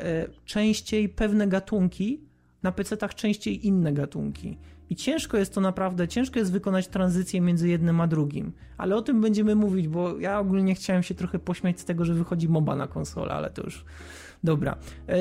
[0.00, 2.28] e, częściej pewne gatunki,
[2.62, 4.58] na PC-tach częściej inne gatunki.
[4.90, 8.52] I ciężko jest to naprawdę, ciężko jest wykonać tranzycję między jednym a drugim.
[8.76, 12.14] Ale o tym będziemy mówić, bo ja ogólnie chciałem się trochę pośmiać z tego, że
[12.14, 13.84] wychodzi MOBA na konsolę, ale to już
[14.44, 14.76] dobra.
[15.08, 15.14] E,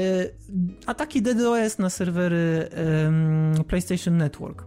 [0.86, 2.70] ataki DDoS na serwery
[3.68, 4.64] PlayStation Network.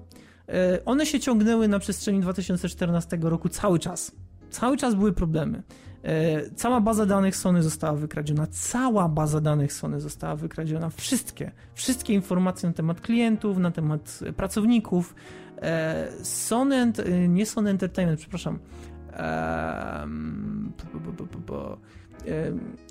[0.48, 4.12] E, one się ciągnęły na przestrzeni 2014 roku cały czas.
[4.50, 5.62] Cały czas były problemy.
[6.02, 12.14] E, cała baza danych Sony została wykradziona, cała baza danych Sony została wykradziona, wszystkie, wszystkie
[12.14, 15.14] informacje na temat klientów, na temat pracowników,
[15.62, 16.92] E, Sony,
[17.28, 18.58] nie Sony Entertainment, przepraszam.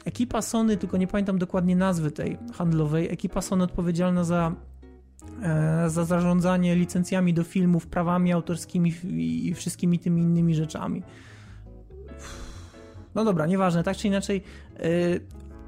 [0.06, 4.56] Ekipa Sony, tylko nie pamiętam dokładnie nazwy tej handlowej, ekipa Sony odpowiedzialna za
[5.44, 11.04] E, za zarządzanie licencjami do filmów, prawami autorskimi i wszystkimi tymi innymi rzeczami.
[13.16, 14.44] No dobra, nieważne, tak czy inaczej,
[14.76, 14.80] e,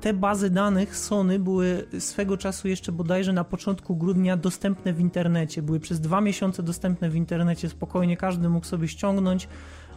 [0.01, 5.62] te bazy danych Sony były swego czasu jeszcze bodajże na początku grudnia dostępne w internecie.
[5.62, 9.47] Były przez dwa miesiące dostępne w internecie, spokojnie każdy mógł sobie ściągnąć.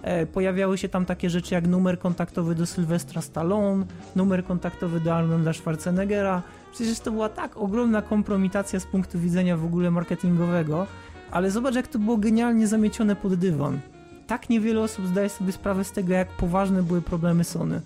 [0.02, 5.14] E, pojawiały się tam takie rzeczy jak numer kontaktowy do Sylwestra Stallone, numer kontaktowy do
[5.14, 6.42] Arnolda Schwarzeneggera,
[6.74, 10.86] Przecież to była tak ogromna kompromitacja z punktu widzenia w ogóle marketingowego,
[11.30, 13.80] ale zobacz jak to było genialnie zamiecione pod dywan.
[14.26, 17.80] Tak niewiele osób zdaje sobie sprawę z tego, jak poważne były problemy Sony.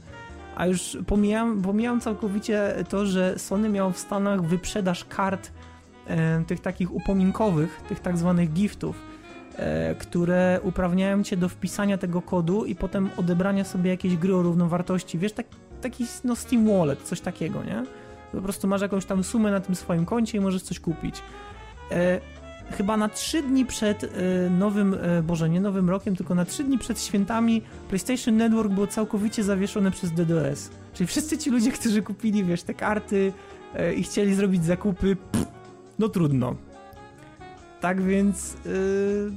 [0.57, 5.51] A już pomijam, pomijam całkowicie to, że Sony miało w Stanach wyprzedaż kart
[6.07, 8.97] e, tych takich upominkowych, tych tak zwanych giftów,
[9.57, 14.43] e, które uprawniają cię do wpisania tego kodu i potem odebrania sobie jakiejś gry o
[14.43, 15.19] równowartości.
[15.19, 15.47] Wiesz, tak,
[15.81, 17.85] taki no Steam Wallet, coś takiego, nie?
[18.33, 21.23] Po prostu masz jakąś tam sumę na tym swoim koncie i możesz coś kupić.
[21.91, 22.21] E,
[22.77, 24.09] chyba na 3 dni przed e,
[24.51, 28.87] nowym, e, Boże, nie nowym rokiem, tylko na 3 dni przed świętami PlayStation Network było
[28.87, 30.71] całkowicie zawieszone przez DDoS.
[30.95, 33.33] Czyli wszyscy ci ludzie, którzy kupili, wiesz, te karty
[33.75, 35.47] e, i chcieli zrobić zakupy, pff,
[35.99, 36.57] no trudno.
[37.81, 39.33] Tak więc yy,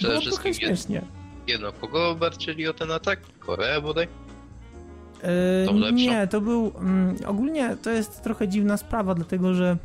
[0.00, 1.02] było trochę śmiesznie.
[1.46, 3.20] Jedno, kogo obarczyli o ten atak?
[3.38, 4.08] Koreę bodaj?
[5.82, 6.72] Yy, nie, to był.
[6.78, 9.76] Mm, ogólnie to jest trochę dziwna sprawa, dlatego że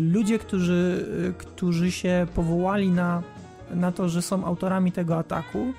[0.00, 3.22] ludzie, którzy, yy, którzy się powołali na,
[3.74, 5.72] na to, że są autorami tego ataku,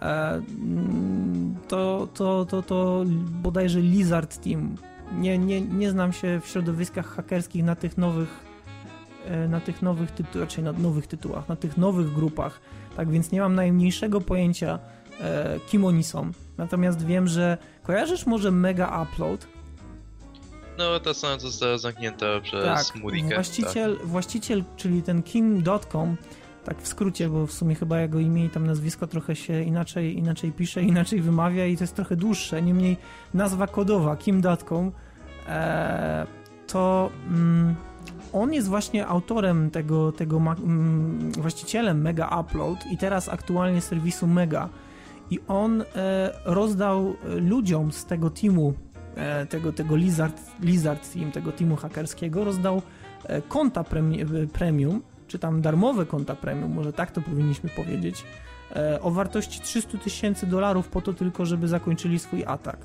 [0.00, 3.04] mm, to, to, to, to
[3.42, 4.76] bodajże Lizard Team.
[5.18, 8.52] Nie, nie, nie znam się w środowiskach hakerskich na tych nowych
[9.48, 12.60] na tych nowych tytułach, raczej na nowych tytułach, na tych nowych grupach,
[12.96, 14.78] tak więc nie mam najmniejszego pojęcia,
[15.20, 16.30] e, kim oni są.
[16.58, 19.46] Natomiast wiem, że kojarzysz może Mega Upload?
[20.78, 23.34] No, ta strona została zamknięta przez tak, Murikę.
[23.34, 24.06] Właściciel, tak.
[24.06, 26.16] właściciel, czyli ten Kim.com,
[26.64, 30.18] tak w skrócie, bo w sumie chyba jego imię i tam nazwisko trochę się inaczej,
[30.18, 32.62] inaczej pisze, inaczej wymawia i to jest trochę dłuższe.
[32.62, 32.96] Niemniej
[33.34, 34.92] nazwa kodowa Kim.com
[35.48, 36.26] e,
[36.66, 37.74] to mm,
[38.32, 44.68] on jest właśnie autorem tego, tego mm, właścicielem Mega Upload i teraz aktualnie serwisu Mega
[45.30, 45.84] i on e,
[46.44, 48.74] rozdał e, ludziom z tego teamu,
[49.48, 52.82] tego, tego Lizard, Lizard Team, tego teamu hakerskiego, rozdał
[53.48, 53.84] konta
[54.52, 58.24] premium, czy tam darmowe konta premium, może tak to powinniśmy powiedzieć,
[59.00, 62.78] o wartości 300 tysięcy dolarów po to tylko, żeby zakończyli swój atak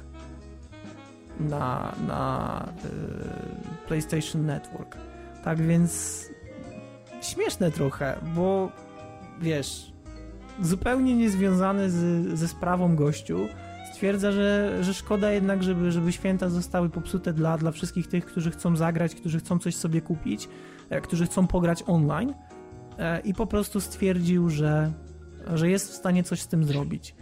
[1.40, 2.63] na, na
[3.88, 4.98] PlayStation Network.
[5.44, 6.24] Tak więc
[7.22, 8.72] śmieszne trochę, bo
[9.42, 9.92] wiesz,
[10.62, 13.48] zupełnie niezwiązany z, ze sprawą gościu
[13.97, 18.51] stwierdza, że, że szkoda jednak, żeby, żeby święta zostały popsute dla, dla wszystkich tych, którzy
[18.51, 20.49] chcą zagrać, którzy chcą coś sobie kupić,
[20.89, 22.33] e, którzy chcą pograć online
[22.97, 24.91] e, i po prostu stwierdził, że,
[25.53, 27.15] że jest w stanie coś z tym zrobić.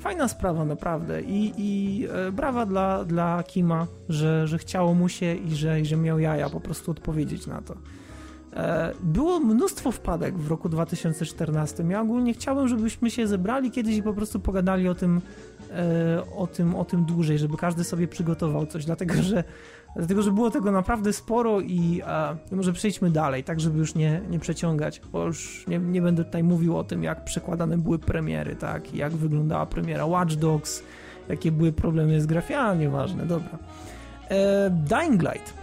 [0.00, 1.22] Fajna sprawa, naprawdę.
[1.22, 5.86] I, i e, brawa dla, dla Kima, że, że chciało mu się i że, i
[5.86, 7.74] że miał jaja po prostu odpowiedzieć na to.
[9.02, 11.84] Było mnóstwo wpadek w roku 2014.
[11.88, 15.20] Ja ogólnie chciałem, żebyśmy się zebrali kiedyś i po prostu pogadali o tym,
[16.36, 19.44] o tym, o tym dłużej, żeby każdy sobie przygotował coś, dlatego że,
[19.96, 22.02] dlatego, że było tego naprawdę sporo i
[22.52, 26.42] może przejdźmy dalej, tak żeby już nie, nie przeciągać, bo już nie, nie będę tutaj
[26.42, 30.82] mówił o tym, jak przekładane były premiery, tak, jak wyglądała premiera Watch Dogs,
[31.28, 33.58] jakie były problemy z grafiami, nieważne, dobra.
[34.28, 35.54] E, Dying Light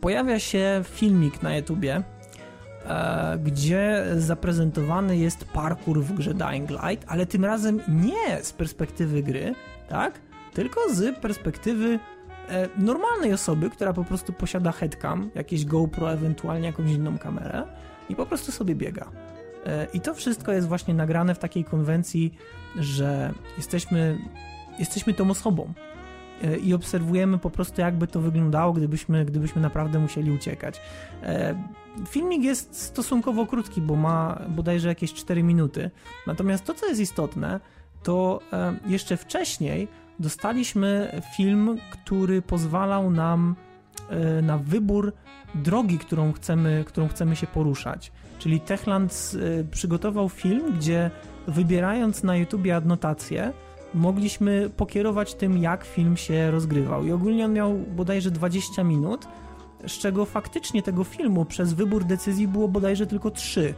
[0.00, 2.17] pojawia się filmik na YouTubie, e,
[3.44, 9.54] gdzie zaprezentowany jest parkour w grze Dying Light, ale tym razem nie z perspektywy gry,
[9.88, 10.20] tak?
[10.54, 11.98] Tylko z perspektywy
[12.48, 17.62] e, normalnej osoby, która po prostu posiada headcam, jakieś GoPro, ewentualnie jakąś inną kamerę
[18.08, 19.10] i po prostu sobie biega.
[19.66, 22.34] E, I to wszystko jest właśnie nagrane w takiej konwencji,
[22.76, 24.18] że jesteśmy,
[24.78, 25.74] jesteśmy tą osobą,
[26.42, 30.80] E, i obserwujemy po prostu, jakby to wyglądało, gdybyśmy, gdybyśmy naprawdę musieli uciekać.
[32.02, 35.90] E, filmik jest stosunkowo krótki, bo ma bodajże jakieś 4 minuty.
[36.26, 37.60] Natomiast to, co jest istotne,
[38.02, 43.56] to e, jeszcze wcześniej dostaliśmy film, który pozwalał nam
[44.42, 45.12] na wybór
[45.54, 48.12] drogi, którą chcemy, którą chcemy się poruszać.
[48.38, 49.32] Czyli Techland
[49.70, 51.10] przygotował film, gdzie
[51.46, 53.52] wybierając na YouTubie adnotację,
[53.94, 57.04] mogliśmy pokierować tym, jak film się rozgrywał.
[57.04, 59.28] I ogólnie on miał bodajże 20 minut,
[59.86, 63.74] z czego faktycznie tego filmu przez wybór decyzji było bodajże tylko 3.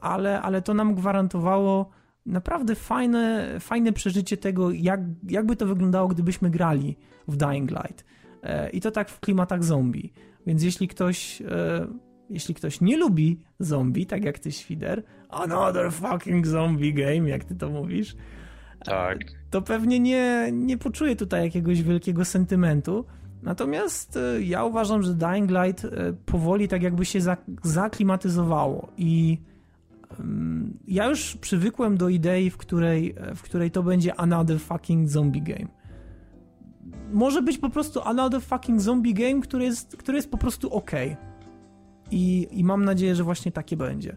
[0.00, 1.90] ale, ale to nam gwarantowało
[2.26, 6.96] naprawdę fajne, fajne przeżycie tego, jak, jakby to wyglądało, gdybyśmy grali
[7.28, 8.04] w Dying Light.
[8.72, 10.12] I to tak w klimatach zombie.
[10.46, 11.42] Więc jeśli ktoś,
[12.30, 17.54] jeśli ktoś nie lubi zombie, tak jak ty, Świder, another fucking zombie game, jak ty
[17.54, 18.16] to mówisz,
[18.84, 19.18] tak.
[19.50, 23.04] to pewnie nie, nie poczuje tutaj jakiegoś wielkiego sentymentu.
[23.42, 27.18] Natomiast e, ja uważam, że Dying Light e, powoli tak jakby się
[27.62, 29.38] zaklimatyzowało i
[30.88, 35.42] ja już przywykłem do idei, w której, e, w której to będzie another fucking zombie
[35.42, 35.66] game.
[37.12, 40.90] Może być po prostu another fucking zombie game, który jest, który jest po prostu ok.
[42.10, 44.16] I, I mam nadzieję, że właśnie takie będzie.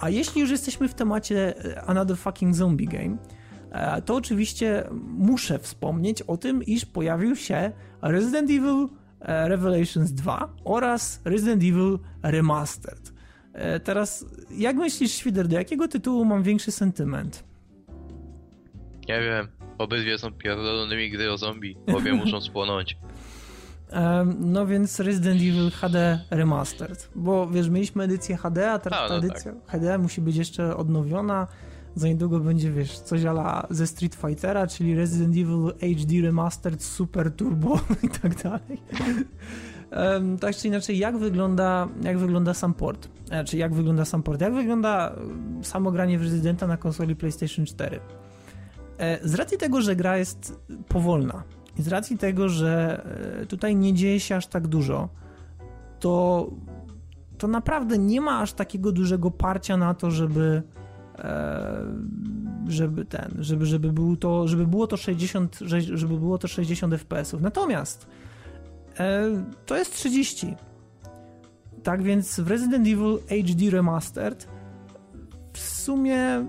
[0.00, 1.54] A jeśli już jesteśmy w temacie
[1.86, 3.16] another fucking zombie game,
[4.04, 4.84] to oczywiście
[5.18, 8.88] muszę wspomnieć o tym, iż pojawił się Resident Evil
[9.20, 13.12] e, Revelations 2 oraz Resident Evil Remastered.
[13.52, 17.44] E, teraz, jak myślisz, Świder, do jakiego tytułu mam większy sentyment?
[19.08, 19.48] Nie wiem.
[19.78, 21.76] Obydwie są pierdolonymi gry o zombie.
[21.94, 22.96] Obie muszą spłonąć.
[24.38, 27.10] No więc Resident Evil HD Remastered.
[27.14, 29.70] Bo wiesz, mieliśmy edycję HD, a teraz a, no ta edycja tak.
[29.70, 31.46] HD musi być jeszcze odnowiona
[31.94, 37.32] za niedługo będzie, wiesz, coś ala ze Street Fightera, czyli Resident Evil HD Remastered Super
[37.32, 38.82] Turbo i tak dalej.
[39.96, 43.08] Um, tak czy inaczej, jak wygląda, jak wygląda sam port?
[43.26, 44.40] Znaczy, jak wygląda sam port?
[44.40, 45.16] Jak wygląda
[45.62, 48.00] samo granie w Residenta na konsoli PlayStation 4?
[48.98, 51.42] E, z racji tego, że gra jest powolna
[51.78, 53.02] i z racji tego, że
[53.42, 55.08] e, tutaj nie dzieje się aż tak dużo,
[56.00, 56.50] to,
[57.38, 60.62] to naprawdę nie ma aż takiego dużego parcia na to, żeby
[62.68, 65.58] żeby ten, żeby, żeby, był to, żeby było to 60,
[65.94, 67.34] żeby było to 60 fps.
[67.40, 68.06] Natomiast
[68.98, 69.22] e,
[69.66, 70.56] to jest 30.
[71.82, 74.48] Tak więc w Resident Evil HD Remastered
[75.52, 76.46] w sumie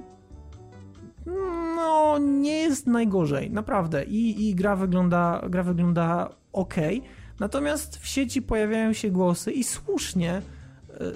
[1.76, 4.06] no nie jest najgorzej, naprawdę.
[4.06, 6.76] I, i gra wygląda gra wygląda ok.
[7.40, 10.42] Natomiast w sieci pojawiają się głosy i słusznie,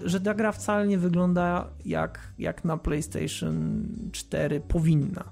[0.06, 5.32] że ta gra wcale nie wygląda jak, jak na PlayStation 4 powinna.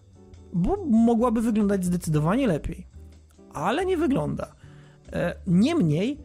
[0.54, 2.88] Bo mogłaby wyglądać zdecydowanie lepiej.
[3.54, 4.56] Ale nie wygląda.
[5.14, 6.18] E, niemniej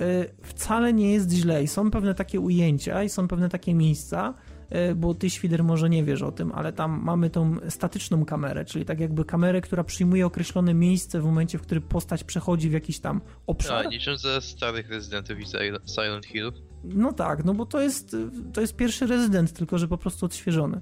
[0.00, 4.34] e, wcale nie jest źle i są pewne takie ujęcia i są pewne takie miejsca,
[4.70, 8.64] e, bo ty Świder może nie wiesz o tym, ale tam mamy tą statyczną kamerę,
[8.64, 12.72] czyli tak jakby kamerę, która przyjmuje określone miejsce w momencie, w którym postać przechodzi w
[12.72, 13.86] jakiś tam obszar.
[13.86, 15.46] A, niczym ze starych Resident Evil
[15.86, 16.52] Silent Hill.
[16.84, 18.16] No tak, no bo to jest,
[18.52, 20.80] to jest pierwszy rezydent, tylko że po prostu odświeżony.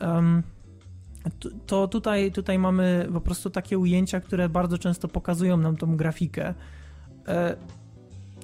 [0.00, 0.42] Um,
[1.66, 6.54] to tutaj, tutaj mamy po prostu takie ujęcia, które bardzo często pokazują nam tą grafikę.
[7.28, 7.56] E,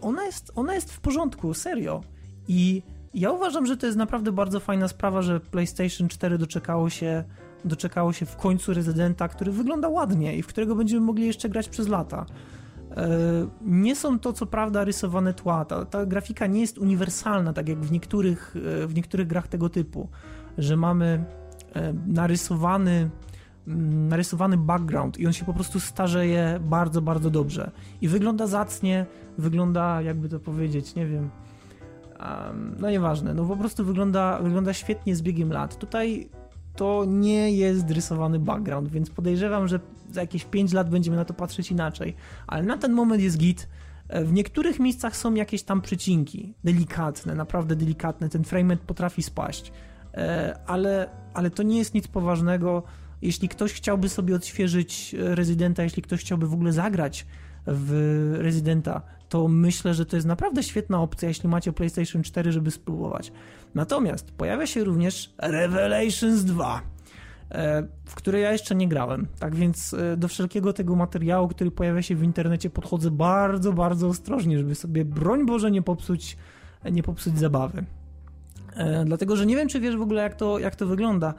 [0.03, 2.01] ona, jest, ona jest w porządku, serio.
[2.49, 2.83] I
[3.15, 7.25] ja uważam, że to jest naprawdę bardzo fajna sprawa, że PlayStation 4 doczekało się,
[7.65, 11.69] doczekało się w końcu rezydenta, który wygląda ładnie i w którego będziemy mogli jeszcze grać
[11.69, 12.27] przez lata.
[12.97, 13.09] E,
[13.61, 15.65] nie są to co prawda rysowane tła.
[15.65, 19.69] Ta, ta, grafika nie jest uniwersalna, tak jak w niektórych, e, w niektórych grach tego
[19.69, 20.09] typu,
[20.59, 21.25] że mamy
[21.75, 23.11] e, narysowany,
[23.69, 27.71] mm, narysowany background i on się po prostu starzeje bardzo, bardzo dobrze.
[28.01, 29.07] I wygląda zacnie,
[29.39, 31.31] wygląda, jakby to powiedzieć, nie wiem.
[32.81, 35.79] No nieważne, no po prostu wygląda, wygląda świetnie z biegiem lat.
[35.79, 36.29] Tutaj
[36.77, 39.81] to nie jest rysowany background, więc podejrzewam, że
[40.13, 42.15] za jakieś 5 lat będziemy na to patrzeć inaczej.
[42.47, 43.69] Ale na ten moment jest git.
[44.09, 48.29] E, w niektórych miejscach są jakieś tam przycinki, delikatne, naprawdę delikatne.
[48.29, 49.73] Ten framerate potrafi spaść,
[50.15, 52.83] e, ale, ale to nie jest nic poważnego.
[53.23, 57.27] Jeśli ktoś chciałby sobie odświeżyć e, rezydenta, jeśli ktoś chciałby w ogóle zagrać
[57.67, 62.71] w rezydenta, to myślę, że to jest naprawdę świetna opcja, jeśli macie PlayStation 4, żeby
[62.71, 63.33] spróbować.
[63.75, 67.00] Natomiast pojawia się również Revelations 2, e,
[68.05, 69.27] w które ja jeszcze nie grałem.
[69.39, 74.09] Tak więc e, do wszelkiego tego materiału, który pojawia się w internecie, podchodzę bardzo, bardzo
[74.09, 76.37] ostrożnie, żeby sobie, broń Boże, nie popsuć,
[76.93, 77.85] nie popsuć zabawy.
[78.77, 81.35] E, dlatego, że nie wiem, czy wiesz w ogóle, jak to, jak to wygląda.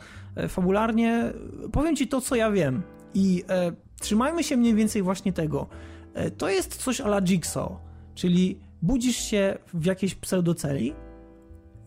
[0.48, 1.34] Fabularnie
[1.72, 2.82] powiem ci to, co ja wiem.
[3.14, 5.68] I e, trzymajmy się mniej więcej właśnie tego.
[6.14, 7.72] E, to jest coś ala Jigsaw,
[8.16, 10.94] czyli budzisz się w jakiejś pseudoceli,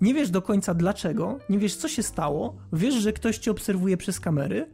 [0.00, 3.96] nie wiesz do końca dlaczego, nie wiesz co się stało, wiesz, że ktoś cię obserwuje
[3.96, 4.66] przez kamery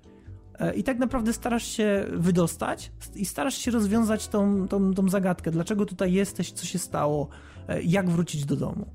[0.59, 5.50] e, i tak naprawdę starasz się wydostać i starasz się rozwiązać tą, tą, tą zagadkę,
[5.50, 7.28] dlaczego tutaj jesteś, co się stało,
[7.68, 8.87] e, jak wrócić do domu.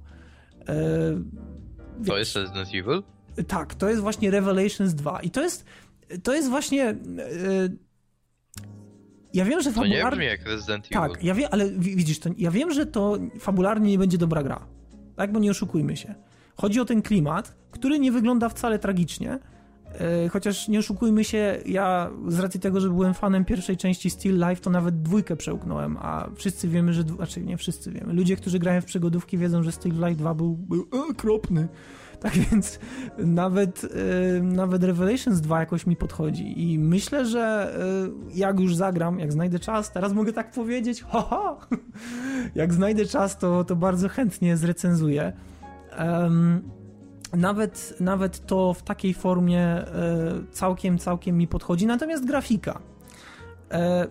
[2.07, 3.03] To jest Resident Evil?
[3.47, 5.65] Tak, to jest właśnie Revelations 2 i to jest
[6.23, 6.95] to jest właśnie
[9.35, 10.01] ja wiem, że fabularnie...
[10.01, 10.97] To nie brzmi jak Resident Evil.
[10.97, 14.67] Tak, ja wiem, ale widzisz, to, ja wiem, że to fabularnie nie będzie dobra gra.
[15.15, 16.15] Tak, bo nie oszukujmy się.
[16.55, 19.39] Chodzi o ten klimat, który nie wygląda wcale tragicznie,
[19.99, 24.35] E, chociaż nie oszukujmy się, ja z racji tego, że byłem fanem pierwszej części Still
[24.35, 27.03] Life, to nawet dwójkę przełknąłem, a wszyscy wiemy, że.
[27.03, 28.13] Znaczy, nie wszyscy wiemy.
[28.13, 31.67] Ludzie, którzy grają w przygodówki, wiedzą, że Still Life 2 był, był okropny.
[32.25, 32.79] Tak więc
[33.17, 36.71] nawet, e, nawet Revelations 2 jakoś mi podchodzi.
[36.71, 41.57] I myślę, że e, jak już zagram, jak znajdę czas, teraz mogę tak powiedzieć, haha!
[42.55, 45.33] Jak znajdę czas, to, to bardzo chętnie zrecenzuję.
[47.33, 49.87] Nawet, nawet to w takiej formie e,
[50.51, 51.85] całkiem, całkiem mi podchodzi.
[51.85, 52.79] Natomiast grafika.
[53.71, 54.07] E,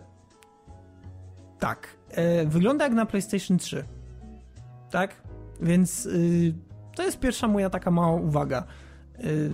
[1.58, 1.88] tak.
[2.10, 3.84] E, wygląda jak na PlayStation 3.
[4.90, 5.22] Tak?
[5.60, 6.54] Więc y,
[6.96, 8.64] to jest pierwsza moja taka mała uwaga.
[9.24, 9.50] Y,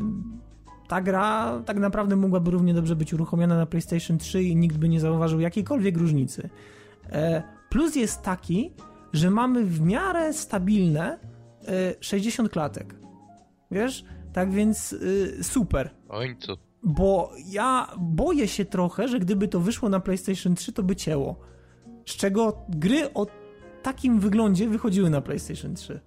[0.88, 4.88] ta gra tak naprawdę mogłaby równie dobrze być uruchomiona na PlayStation 3 i nikt by
[4.88, 6.48] nie zauważył jakiejkolwiek różnicy.
[7.68, 8.72] Plus jest taki,
[9.12, 11.18] że mamy w miarę stabilne
[12.00, 12.94] 60 klatek.
[13.70, 14.04] Wiesz?
[14.32, 15.90] Tak więc y, super.
[16.08, 16.56] Oj, co?
[16.82, 21.40] Bo ja boję się trochę, że gdyby to wyszło na PlayStation 3, to by cięło.
[22.06, 23.26] Z czego gry o
[23.82, 26.00] takim wyglądzie wychodziły na PlayStation 3.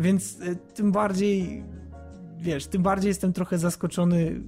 [0.00, 1.64] Więc y, tym bardziej,
[2.38, 4.40] wiesz, tym bardziej jestem trochę zaskoczony,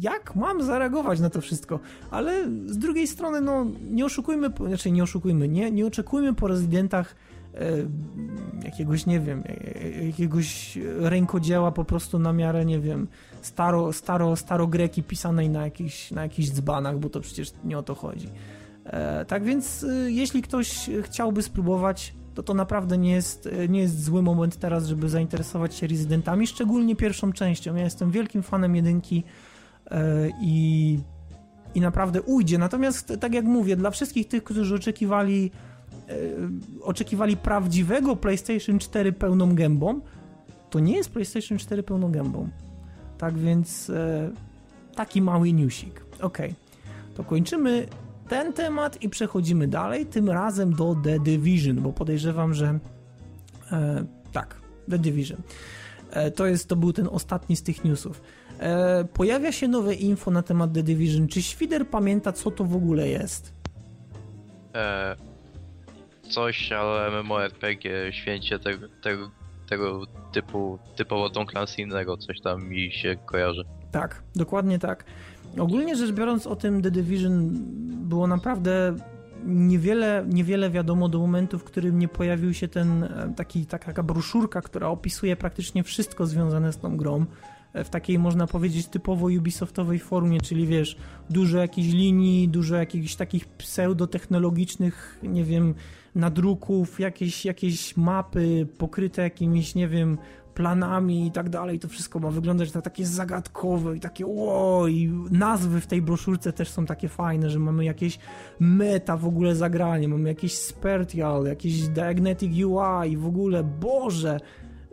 [0.00, 1.80] jak mam zareagować na to wszystko.
[2.10, 7.14] Ale z drugiej strony, no, nie oszukujmy, znaczy nie oszukujmy, nie, nie oczekujmy po rezydentach
[7.54, 7.86] E,
[8.64, 13.08] jakiegoś, nie wiem, e, e, jakiegoś rękodzieła po prostu na miarę, nie wiem,
[13.42, 17.94] staro, staro, starogreki pisanej na jakichś, na jakichś dzbanach, bo to przecież nie o to
[17.94, 18.28] chodzi.
[19.28, 24.56] Tak więc jeśli ktoś chciałby spróbować, to to naprawdę nie jest, nie jest zły moment
[24.56, 27.74] teraz, żeby zainteresować się rezydentami, szczególnie pierwszą częścią.
[27.74, 29.24] Ja jestem wielkim fanem jedynki
[30.40, 30.98] i,
[31.74, 32.58] i naprawdę ujdzie.
[32.58, 35.50] Natomiast, tak jak mówię, dla wszystkich tych, którzy oczekiwali
[36.08, 36.14] E,
[36.82, 40.00] oczekiwali prawdziwego PlayStation 4 pełną gębą,
[40.70, 42.48] to nie jest PlayStation 4 pełną gębą.
[43.18, 44.30] Tak więc e,
[44.94, 46.04] taki mały newsik.
[46.20, 46.38] Ok,
[47.14, 47.86] to kończymy
[48.28, 52.78] ten temat i przechodzimy dalej, tym razem do The Division, bo podejrzewam, że
[53.72, 54.60] e, tak,
[54.90, 55.40] The Division.
[56.10, 58.22] E, to, jest, to był ten ostatni z tych newsów.
[58.60, 61.28] E, pojawia się nowe info na temat The Division.
[61.28, 63.52] Czy Świder pamięta, co to w ogóle jest?
[64.74, 65.16] E,
[66.28, 69.30] coś, ale MMORPG, święcie tego, tego,
[69.68, 73.64] tego typu, typowo tą klasy innego, coś tam mi się kojarzy.
[73.92, 75.04] Tak, dokładnie tak.
[75.58, 77.50] Ogólnie rzecz biorąc o tym The Division
[78.08, 78.94] było naprawdę
[79.46, 84.62] niewiele, niewiele wiadomo do momentu, w którym nie pojawił się ten e, taki, taka broszurka,
[84.62, 87.24] która opisuje praktycznie wszystko związane z tą grą
[87.72, 90.96] e, w takiej, można powiedzieć, typowo Ubisoftowej formie, czyli wiesz,
[91.30, 95.74] dużo jakichś linii, dużo jakichś takich pseudotechnologicznych, nie wiem,
[96.14, 100.18] nadruków, jakieś, jakieś mapy pokryte jakimiś, nie wiem,
[100.58, 101.78] planami i tak dalej.
[101.78, 106.52] To wszystko ma wyglądać tak, takie zagadkowe i takie wow, i nazwy w tej broszurce
[106.52, 108.18] też są takie fajne, że mamy jakieś
[108.60, 114.40] meta w ogóle zagranie, mamy jakieś Spertial, jakieś Diagnetic UI w ogóle, Boże,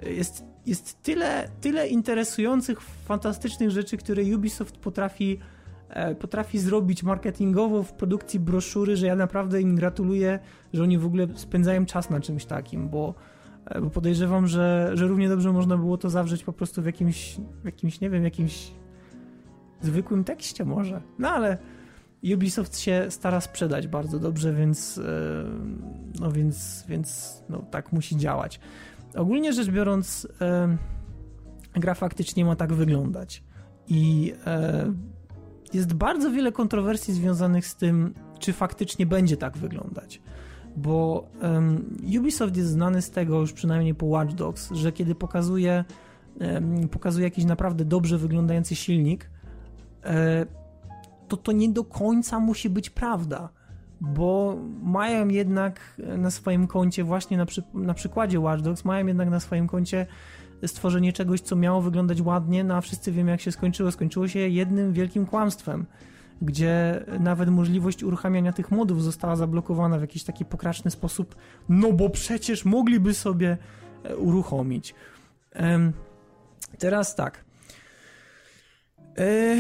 [0.04, 5.40] jest, jest tyle, tyle interesujących, fantastycznych rzeczy, które Ubisoft potrafi
[5.90, 10.40] E, potrafi zrobić marketingowo w produkcji broszury, że ja naprawdę im gratuluję,
[10.74, 13.14] że oni w ogóle spędzają czas na czymś takim, bo,
[13.82, 17.66] bo podejrzewam, że, że równie dobrze można było to zawrzeć po prostu w jakimś, w
[17.66, 18.72] jakimś, nie wiem, jakimś
[19.82, 21.02] zwykłym tekście może.
[21.20, 21.58] No ale
[22.34, 25.02] Ubisoft się stara sprzedać bardzo dobrze, więc e,
[26.20, 28.60] no więc, więc no, tak musi działać.
[29.16, 30.28] Ogólnie rzecz biorąc,
[31.74, 33.44] gra faktycznie ma tak wyglądać.
[33.88, 34.34] I
[35.74, 40.22] jest bardzo wiele kontrowersji związanych z tym, czy faktycznie będzie tak wyglądać.
[40.76, 45.86] Bo um, Ubisoft jest znany z tego, już przynajmniej po Watch Dogs, że kiedy pokazuje,
[46.40, 49.30] um, pokazuje jakiś naprawdę dobrze wyglądający silnik,
[50.04, 50.46] e,
[51.28, 53.50] to to nie do końca musi być prawda.
[54.02, 59.30] Bo mają jednak na swoim koncie, właśnie na, przy, na przykładzie Watch Dogs, mają jednak
[59.30, 60.06] na swoim koncie
[60.68, 63.92] stworzenie czegoś, co miało wyglądać ładnie, no a wszyscy wiemy jak się skończyło.
[63.92, 65.86] Skończyło się jednym wielkim kłamstwem,
[66.42, 71.36] gdzie nawet możliwość uruchamiania tych modów została zablokowana w jakiś taki pokraczny sposób,
[71.70, 73.58] no bo przecież mogliby sobie
[74.04, 74.96] e, uruchomić.
[76.80, 77.46] Teraz tak.
[79.18, 79.56] E,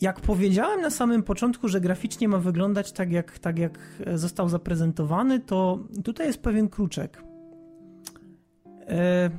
[0.00, 3.78] jak powiedziałem na samym początku, że graficznie ma wyglądać tak jak, tak, jak
[4.14, 7.22] został zaprezentowany, to tutaj jest pewien kruczek.
[8.88, 9.30] E,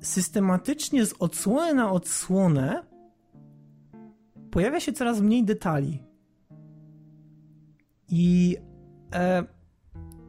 [0.00, 2.93] systematycznie z odsłony na odsłonę
[4.54, 6.02] pojawia się coraz mniej detali.
[8.08, 8.56] I
[9.14, 9.44] e,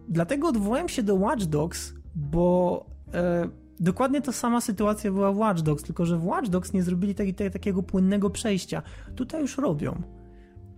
[0.10, 3.50] dlatego odwołałem się do Watch Dogs, bo e,
[3.80, 7.16] Dokładnie to sama sytuacja była w Watch Dogs, tylko że w Watch Dogs nie zrobili
[7.16, 8.82] taki, takiego płynnego przejścia.
[9.16, 10.02] Tutaj już robią.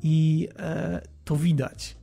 [0.03, 1.97] I e, to widać.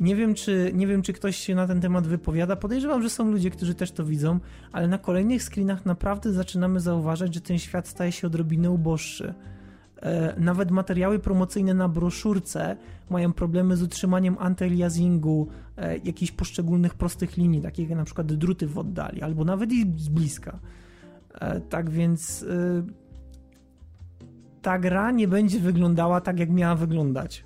[0.00, 2.56] Nie wiem, czy, nie wiem, czy ktoś się na ten temat wypowiada.
[2.56, 4.40] Podejrzewam, że są ludzie, którzy też to widzą,
[4.72, 9.34] ale na kolejnych screenach naprawdę zaczynamy zauważać, że ten świat staje się odrobinę uboższy.
[10.02, 12.76] E, nawet materiały promocyjne na broszurce
[13.10, 18.66] mają problemy z utrzymaniem antyaliasingu e, jakichś poszczególnych prostych linii, takich jak na przykład druty
[18.66, 20.58] w oddali, albo nawet i z bliska.
[21.40, 22.44] E, tak więc
[24.62, 27.44] ta gra nie będzie wyglądała tak, jak miała wyglądać.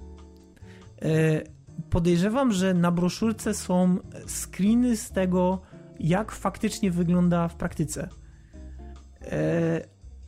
[1.90, 5.60] Podejrzewam, że na broszurce są screeny z tego,
[6.00, 8.08] jak faktycznie wygląda w praktyce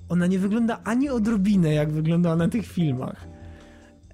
[0.09, 3.35] ona nie wygląda ani odrobinę, jak wyglądała na tych filmach.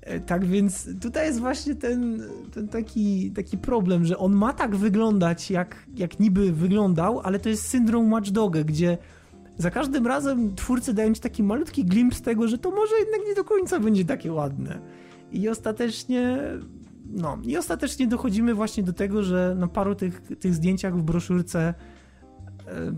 [0.01, 2.23] E, tak więc tutaj jest właśnie ten,
[2.55, 7.49] ten taki, taki problem, że on ma tak wyglądać, jak, jak niby wyglądał, ale to
[7.49, 8.99] jest syndrom Watch Doga, gdzie
[9.59, 13.35] za każdym razem twórcy dają ci taki malutki glimpse tego, że to może jednak nie
[13.35, 14.79] do końca będzie takie ładne.
[15.33, 16.39] I ostatecznie,
[17.07, 21.75] no, i ostatecznie dochodzimy właśnie do tego, że na paru tych, tych zdjęciach w broszurce
[22.67, 22.93] e,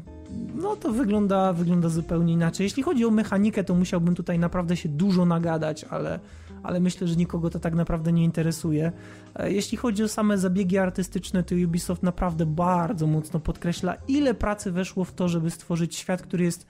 [0.54, 2.64] no to wygląda, wygląda zupełnie inaczej.
[2.64, 6.20] Jeśli chodzi o mechanikę, to musiałbym tutaj naprawdę się dużo nagadać, ale,
[6.62, 8.92] ale myślę, że nikogo to tak naprawdę nie interesuje.
[9.34, 14.72] E, jeśli chodzi o same zabiegi artystyczne, to Ubisoft naprawdę bardzo mocno podkreśla, ile pracy
[14.72, 16.66] weszło w to, żeby stworzyć świat, który jest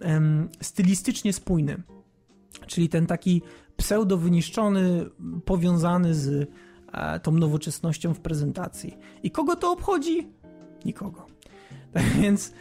[0.00, 1.82] um, stylistycznie spójny.
[2.66, 3.42] Czyli ten taki
[3.76, 5.06] pseudo wyniszczony,
[5.44, 6.50] powiązany z
[6.92, 8.96] e, tą nowoczesnością w prezentacji.
[9.22, 10.28] I kogo to obchodzi?
[10.84, 11.26] Nikogo.
[11.92, 12.52] Tak więc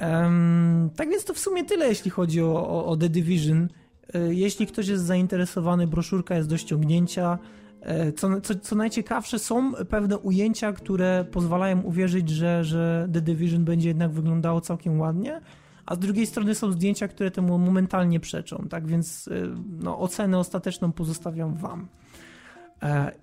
[0.00, 3.68] Um, tak więc to w sumie tyle, jeśli chodzi o, o, o The Division.
[4.14, 7.38] E, jeśli ktoś jest zainteresowany, broszurka jest do ściągnięcia.
[7.80, 13.64] E, co, co, co, najciekawsze, są pewne ujęcia, które pozwalają uwierzyć, że, że The Division
[13.64, 15.40] będzie jednak wyglądało całkiem ładnie,
[15.86, 18.66] a z drugiej strony są zdjęcia, które temu momentalnie przeczą.
[18.70, 19.32] Tak więc e,
[19.68, 21.88] no, ocenę ostateczną pozostawiam Wam.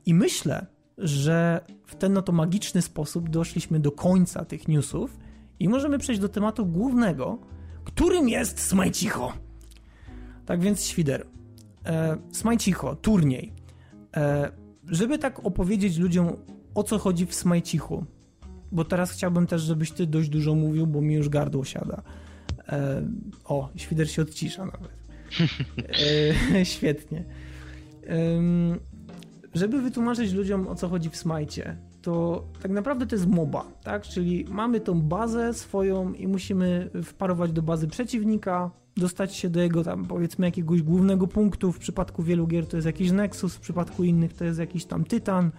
[0.06, 0.66] I myślę,
[0.98, 5.18] że w ten no to magiczny sposób doszliśmy do końca tych newsów.
[5.60, 7.40] I możemy przejść do tematu głównego,
[7.84, 9.34] którym jest Smajcicho.
[10.46, 11.26] Tak więc, Świder,
[11.86, 13.54] e, Smajcicho, turniej.
[14.18, 14.52] E,
[14.88, 16.36] żeby tak opowiedzieć ludziom,
[16.76, 18.06] o co chodzi w Smajcichu,
[18.72, 22.02] bo teraz chciałbym też, żebyś ty dość dużo mówił, bo mi już gardło siada.
[22.70, 23.02] E,
[23.46, 24.92] o, Świder się odcisza nawet.
[26.60, 27.24] E, świetnie.
[29.54, 31.78] żeby wytłumaczyć ludziom, o co chodzi w Smajcie,
[32.08, 34.04] to tak naprawdę to jest MOBA, tak?
[34.04, 39.84] Czyli mamy tą bazę swoją i musimy wparować do bazy przeciwnika, dostać się do jego
[39.84, 41.72] tam powiedzmy jakiegoś głównego punktu.
[41.72, 45.04] W przypadku wielu gier to jest jakiś Nexus, w przypadku innych to jest jakiś tam
[45.04, 45.52] Tytan.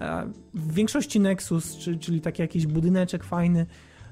[0.00, 3.66] E, w większości Nexus, czyli taki jakiś budyneczek fajny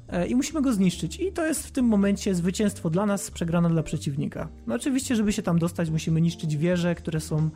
[0.08, 1.20] e, i musimy go zniszczyć.
[1.20, 4.48] I to jest w tym momencie zwycięstwo dla nas, przegrana dla przeciwnika.
[4.66, 7.50] No oczywiście, żeby się tam dostać, musimy niszczyć wieże, które są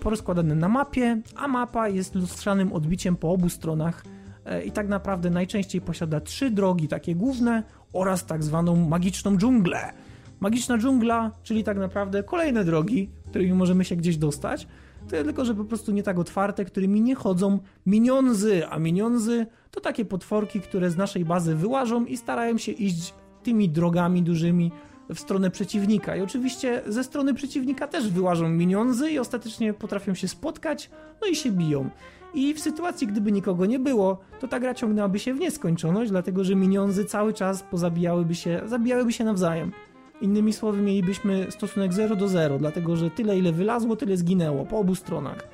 [0.00, 4.04] porozkładane na mapie, a mapa jest lustrzanym odbiciem po obu stronach
[4.44, 7.62] e, i tak naprawdę najczęściej posiada trzy drogi takie główne
[7.92, 9.92] oraz tak zwaną magiczną dżunglę.
[10.40, 14.66] Magiczna dżungla, czyli tak naprawdę kolejne drogi, którymi możemy się gdzieś dostać,
[15.08, 19.80] to tylko, że po prostu nie tak otwarte, którymi nie chodzą miniądzy, a miniądzy to
[19.80, 24.72] takie potworki, które z naszej bazy wyłażą i starają się iść tymi drogami dużymi,
[25.14, 26.16] w stronę przeciwnika.
[26.16, 30.90] I oczywiście ze strony przeciwnika też wyłażą miniądzy i ostatecznie potrafią się spotkać,
[31.22, 31.90] no i się biją.
[32.34, 36.44] I w sytuacji, gdyby nikogo nie było, to ta gra ciągnęłaby się w nieskończoność, dlatego
[36.44, 39.72] że miniądzy cały czas pozabijałyby się, zabijałyby się nawzajem.
[40.20, 44.78] Innymi słowy, mielibyśmy stosunek 0 do 0, dlatego że tyle, ile wylazło, tyle zginęło po
[44.78, 45.48] obu stronach.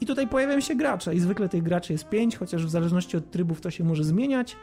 [0.00, 3.30] I tutaj pojawiają się gracze, i zwykle tych graczy jest 5, chociaż w zależności od
[3.30, 4.56] trybów to się może zmieniać.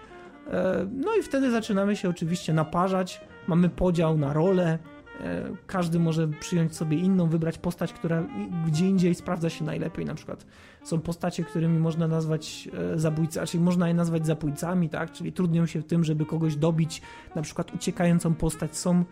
[0.51, 4.79] E, no i wtedy zaczynamy się oczywiście naparzać, mamy podział na role,
[5.21, 8.23] e, każdy może przyjąć sobie inną, wybrać postać, która
[8.67, 10.05] gdzie indziej sprawdza się najlepiej.
[10.05, 10.45] Na przykład
[10.83, 15.11] są postacie, którymi można nazwać e, zabójcami, czyli można je nazwać zabójcami, tak?
[15.11, 17.01] Czyli trudnią się w tym, żeby kogoś dobić,
[17.35, 18.77] na przykład uciekającą postać.
[18.77, 19.05] Są,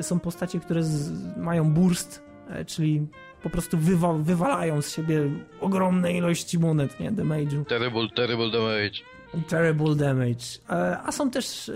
[0.00, 2.22] są postacie, które z, mają burst,
[2.66, 3.06] czyli
[3.42, 7.12] po prostu wywa wywalają z siebie ogromne ilości monet, nie?
[7.12, 7.64] Damage'u.
[7.64, 9.17] Terrible, terrible damage.
[9.48, 10.44] Terrible damage.
[10.70, 11.68] E, a są też,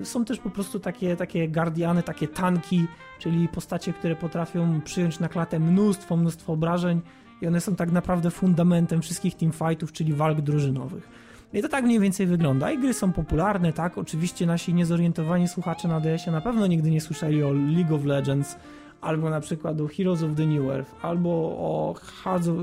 [0.00, 2.86] e, są też po prostu takie, takie guardiany, takie tanki,
[3.18, 7.00] czyli postacie, które potrafią przyjąć na klatę mnóstwo, mnóstwo obrażeń
[7.42, 11.08] i one są tak naprawdę fundamentem wszystkich teamfightów, czyli walk drużynowych.
[11.52, 12.72] I to tak mniej więcej wygląda.
[12.72, 13.98] I gry są popularne, tak?
[13.98, 18.56] Oczywiście nasi niezorientowani słuchacze na DS-ie na pewno nigdy nie słyszeli o League of Legends,
[19.00, 21.94] albo na przykład o Heroes of the New Earth, albo o
[22.24, 22.56] Hearts of,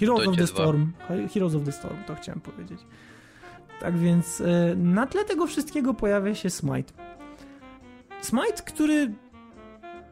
[0.00, 0.92] Heroes of the Storm.
[1.34, 2.80] Heroes of the Storm, to chciałem powiedzieć.
[3.80, 6.92] Tak więc e, na tle tego wszystkiego pojawia się Smite.
[8.20, 9.12] Smite, który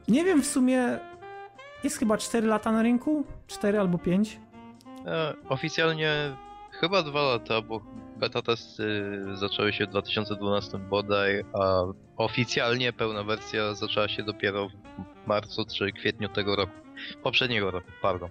[0.09, 0.99] nie wiem w sumie
[1.85, 4.41] jest chyba 4 lata na rynku, 4 albo 5.
[5.07, 6.37] E, oficjalnie
[6.71, 7.81] chyba 2 lata, bo
[8.17, 9.03] beta testy
[9.35, 11.83] zaczęły się w 2012 bodaj, a
[12.17, 14.69] oficjalnie pełna wersja zaczęła się dopiero
[15.25, 16.73] w marcu czy kwietniu tego roku.
[17.23, 18.31] Poprzedniego roku, pardon.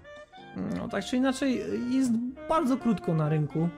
[0.78, 2.12] No tak czy inaczej, jest
[2.50, 3.70] bardzo krótko na rynku.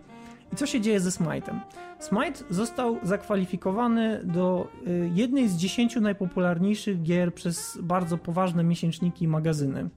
[0.54, 1.60] I co się dzieje ze Smite'em?
[2.00, 9.28] Smite został zakwalifikowany do y, jednej z dziesięciu najpopularniejszych gier przez bardzo poważne miesięczniki i
[9.28, 9.90] magazyny.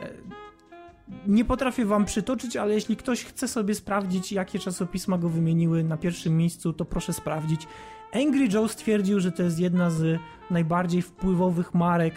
[0.00, 0.10] E,
[1.26, 5.96] nie potrafię wam przytoczyć, ale jeśli ktoś chce sobie sprawdzić, jakie czasopisma go wymieniły na
[5.96, 7.66] pierwszym miejscu, to proszę sprawdzić.
[8.12, 10.20] Angry Joe stwierdził, że to jest jedna z
[10.50, 12.14] najbardziej wpływowych marek,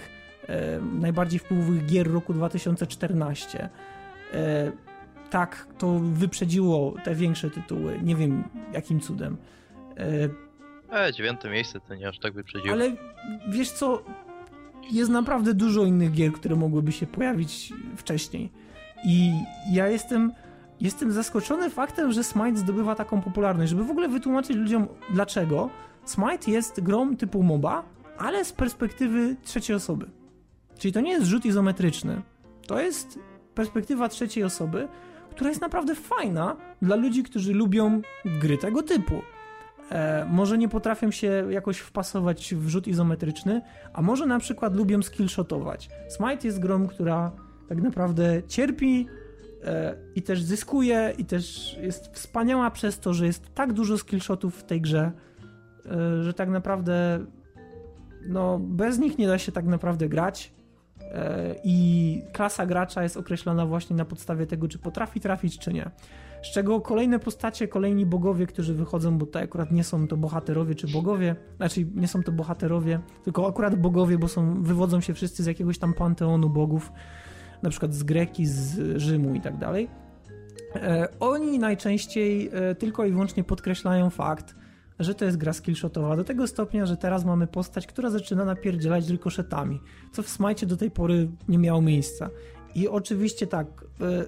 [0.47, 3.69] e, najbardziej wpływowych gier roku 2014.
[5.27, 7.99] E, tak, to wyprzedziło te większe tytuły.
[8.03, 9.37] Nie wiem jakim cudem.
[10.91, 12.73] E, dziewiąte miejsce to nie aż tak wyprzedziło.
[12.73, 12.91] Ale
[13.49, 14.03] wiesz co,
[14.91, 18.51] jest naprawdę dużo innych gier, które mogłyby się pojawić wcześniej.
[19.05, 19.31] I
[19.71, 20.33] ja jestem,
[20.81, 23.69] jestem zaskoczony faktem, że Smite zdobywa taką popularność.
[23.69, 25.69] Żeby w ogóle wytłumaczyć ludziom dlaczego,
[26.05, 27.83] Smite jest grą typu MOBA,
[28.17, 30.09] ale z perspektywy trzeciej osoby.
[30.77, 32.21] Czyli to nie jest rzut izometryczny.
[32.67, 33.19] To jest
[33.55, 34.87] perspektywa trzeciej osoby,
[35.37, 39.21] która jest naprawdę fajna dla ludzi, którzy lubią gry tego typu.
[39.91, 43.61] E, może nie potrafią się jakoś wpasować w rzut izometryczny,
[43.93, 45.89] a może na przykład lubią skillshotować.
[46.09, 47.31] Smite jest grą, która
[47.69, 49.07] tak naprawdę cierpi
[49.63, 54.55] e, i też zyskuje i też jest wspaniała przez to, że jest tak dużo skillshotów
[54.55, 55.11] w tej grze,
[55.85, 57.25] e, że tak naprawdę
[58.27, 60.56] no bez nich nie da się tak naprawdę grać
[61.63, 65.91] i klasa gracza jest określona właśnie na podstawie tego, czy potrafi trafić, czy nie.
[66.43, 70.75] Z czego kolejne postacie, kolejni bogowie, którzy wychodzą, bo to akurat nie są to bohaterowie
[70.75, 75.43] czy bogowie, znaczy nie są to bohaterowie, tylko akurat bogowie, bo są, wywodzą się wszyscy
[75.43, 76.91] z jakiegoś tam panteonu bogów,
[77.63, 79.89] na przykład z Greki, z Rzymu i tak dalej.
[80.75, 84.55] E, oni najczęściej e, tylko i wyłącznie podkreślają fakt,
[84.99, 89.09] że to jest gra skillshotowa, do tego stopnia, że teraz mamy postać, która zaczyna napierdzielać
[89.09, 89.81] rykoszetami,
[90.11, 92.29] co w Smite do tej pory nie miało miejsca.
[92.75, 93.67] I oczywiście tak,
[94.01, 94.23] e,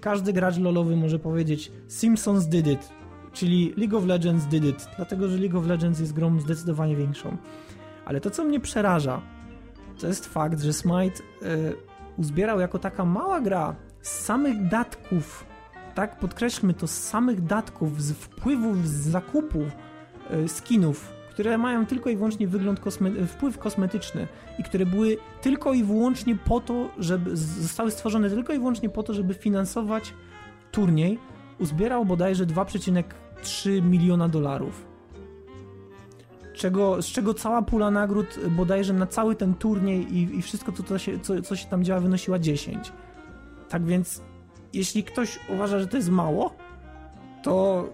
[0.00, 2.88] każdy gracz lolowy może powiedzieć Simpsons did it,
[3.32, 7.36] czyli League of Legends did it, dlatego że League of Legends jest grą zdecydowanie większą.
[8.04, 9.22] Ale to, co mnie przeraża,
[10.00, 11.22] to jest fakt, że Smite
[12.16, 15.44] uzbierał jako taka mała gra z samych datków,
[15.94, 19.91] tak, podkreślmy to, z samych datków, z wpływów, z zakupów e,
[20.46, 24.28] skinów, które mają tylko i wyłącznie wygląd kosme wpływ kosmetyczny
[24.58, 29.02] i które były tylko i wyłącznie po to, żeby zostały stworzone tylko i wyłącznie po
[29.02, 30.14] to, żeby finansować
[30.72, 31.18] turniej,
[31.58, 34.92] uzbierał bodajże 2,3 miliona dolarów
[36.52, 40.98] czego, z czego cała pula nagród bodajże na cały ten turniej i, i wszystko, to
[40.98, 42.92] się, co, co się tam działa, wynosiła 10.
[43.68, 44.22] Tak więc,
[44.72, 46.54] jeśli ktoś uważa, że to jest mało,
[47.42, 47.84] to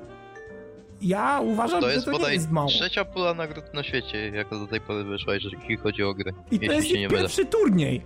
[1.02, 2.68] ja uważam, to że to nie jest mało.
[2.68, 6.32] trzecia pula nagród na świecie, jaka do tej pory wyszła, jeżeli chodzi o gry.
[6.50, 7.50] I to jest pierwszy mylę.
[7.50, 8.02] turniej.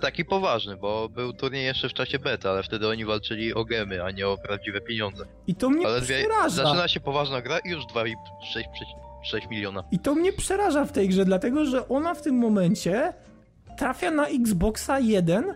[0.00, 4.04] Taki poważny, bo był turniej jeszcze w czasie beta, ale wtedy oni walczyli o gemy,
[4.04, 5.24] a nie o prawdziwe pieniądze.
[5.46, 6.48] I to mnie ale przeraża.
[6.48, 8.62] Zaczyna się poważna gra i już 2,6
[9.22, 9.84] 6 miliona.
[9.92, 13.12] I to mnie przeraża w tej grze, dlatego że ona w tym momencie
[13.78, 15.54] trafia na Xboxa 1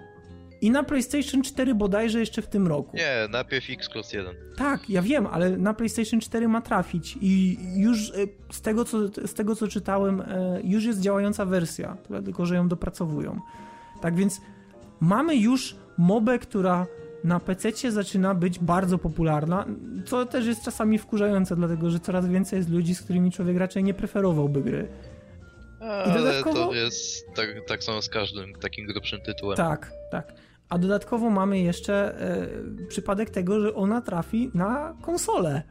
[0.65, 2.97] i na PlayStation 4 bodajże jeszcze w tym roku.
[2.97, 4.35] Nie, najpierw Xbox 1.
[4.57, 8.15] Tak, ja wiem, ale na PlayStation 4 ma trafić i już e,
[8.53, 12.69] z tego co, z tego, co czytałem, e, już jest działająca wersja, tylko że ją
[12.69, 13.41] dopracowują.
[14.01, 14.41] Tak więc
[15.01, 16.87] mamy już mobę, która
[17.25, 19.67] na PC zaczyna być bardzo popularna,
[20.07, 23.85] co też jest czasami wkurzające, dlatego że coraz więcej jest ludzi, z którymi człowiek raczej
[23.85, 24.89] nie preferowałby gry.
[25.81, 26.67] Ale dodatkowo...
[26.67, 29.57] to jest tak, tak samo z każdym takim grubszym tytułem.
[29.57, 30.44] Tak, tak.
[30.75, 35.63] A dodatkowo mamy jeszcze e, przypadek tego, że ona trafi na konsolę.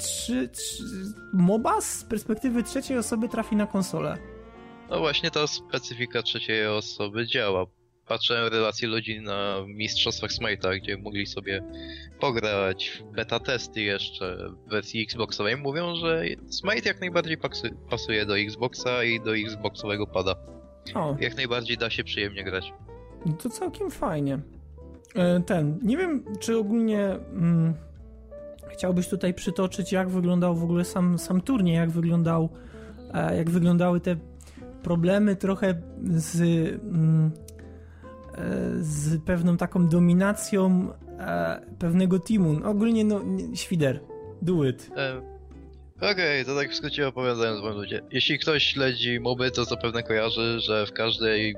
[0.00, 0.84] Czy, czy
[1.32, 4.18] MOBA z perspektywy trzeciej osoby trafi na konsolę?
[4.90, 7.66] No właśnie ta specyfika trzeciej osoby działa
[8.06, 11.62] patrzę relacje ludzi na mistrzostwach Smite'a, gdzie mogli sobie
[12.20, 14.36] pograć w beta testy jeszcze
[14.66, 17.36] w wersji Xboxowej, mówią, że Smite jak najbardziej
[17.90, 20.34] pasuje do Xboxa i do Xboxowego pada.
[20.94, 21.16] O.
[21.20, 22.72] Jak najbardziej da się przyjemnie grać.
[23.26, 24.38] No to całkiem fajnie.
[25.14, 27.74] E, ten, nie wiem, czy ogólnie mm,
[28.68, 32.48] chciałbyś tutaj przytoczyć, jak wyglądał w ogóle sam, sam turniej, jak wyglądał,
[33.14, 34.16] e, jak wyglądały te
[34.82, 36.40] problemy trochę z
[36.82, 37.30] mm,
[38.80, 42.60] z pewną taką dominacją e, pewnego teamu.
[42.64, 43.20] Ogólnie no,
[43.54, 44.00] świder.
[44.42, 44.90] Do it.
[44.96, 45.32] E,
[46.10, 48.02] Okej, to tak w skrócie opowiadając wam ludzie.
[48.10, 51.54] Jeśli ktoś śledzi moby, to zapewne kojarzy, że w każdej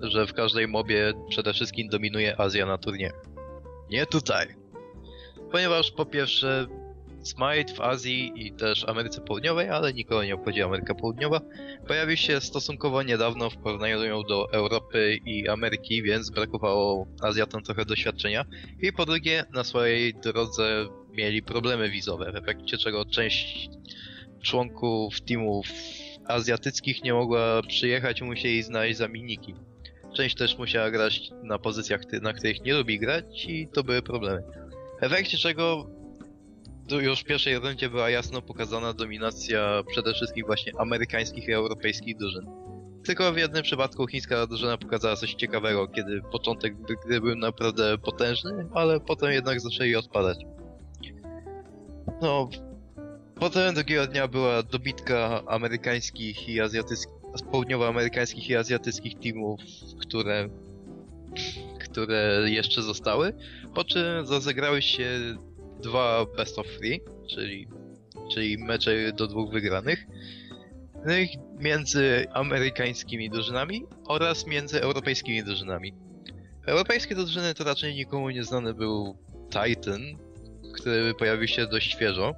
[0.00, 3.12] że w każdej mobie przede wszystkim dominuje Azja na turnie.
[3.90, 4.46] Nie tutaj.
[5.52, 6.66] Ponieważ po pierwsze
[7.22, 11.40] Smite w Azji i też Ameryce Południowej, ale nikogo nie obchodzi Ameryka Południowa,
[11.86, 18.44] pojawił się stosunkowo niedawno w porównaniu do Europy i Ameryki, więc brakowało Azjatom trochę doświadczenia.
[18.82, 23.68] I po drugie, na swojej drodze mieli problemy wizowe, w efekcie czego część
[24.42, 25.66] członków teamów
[26.26, 29.54] azjatyckich nie mogła przyjechać, musieli znaleźć zamienniki.
[30.16, 34.42] Część też musiała grać na pozycjach, na których nie lubi grać i to były problemy.
[35.00, 35.86] W efekcie czego
[36.90, 42.46] już w pierwszej rundzie była jasno pokazana dominacja przede wszystkim właśnie amerykańskich i europejskich drużyn.
[43.04, 46.74] Tylko w jednym przypadku chińska drużyna pokazała coś ciekawego, kiedy początek
[47.06, 50.38] gry był naprawdę potężny, ale potem jednak zaczęli odpadać.
[52.22, 52.48] No,
[53.34, 59.60] potem drugiego dnia była dobitka amerykańskich i azjatyckich, południowoamerykańskich i azjatyckich teamów,
[60.00, 60.48] które,
[61.80, 63.32] które jeszcze zostały,
[63.74, 65.08] po czym rozegrały się
[65.82, 67.68] dwa best of three, czyli,
[68.32, 70.06] czyli mecze do dwóch wygranych,
[71.58, 75.94] między amerykańskimi drużynami oraz między europejskimi drużynami.
[76.66, 79.16] Europejskie drużyny to raczej nikomu nieznany był
[79.50, 80.00] Titan,
[80.74, 82.34] który pojawił się dość świeżo,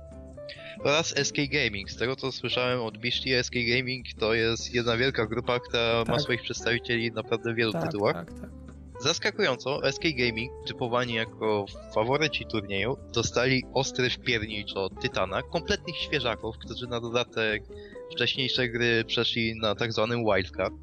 [0.85, 1.91] oraz SK Gaming.
[1.91, 6.09] Z tego co słyszałem od Beastie, SK Gaming to jest jedna wielka grupa, która tak.
[6.09, 8.15] ma swoich przedstawicieli naprawdę w wielu tak, tytułach.
[8.15, 8.51] Tak, tak.
[9.01, 16.87] Zaskakująco, SK Gaming, typowani jako faworyci turnieju, dostali ostry wpiernicz od Tytana, kompletnych świeżaków, którzy
[16.87, 17.63] na dodatek
[18.13, 20.75] wcześniejsze gry przeszli na tak zwanym wildcard.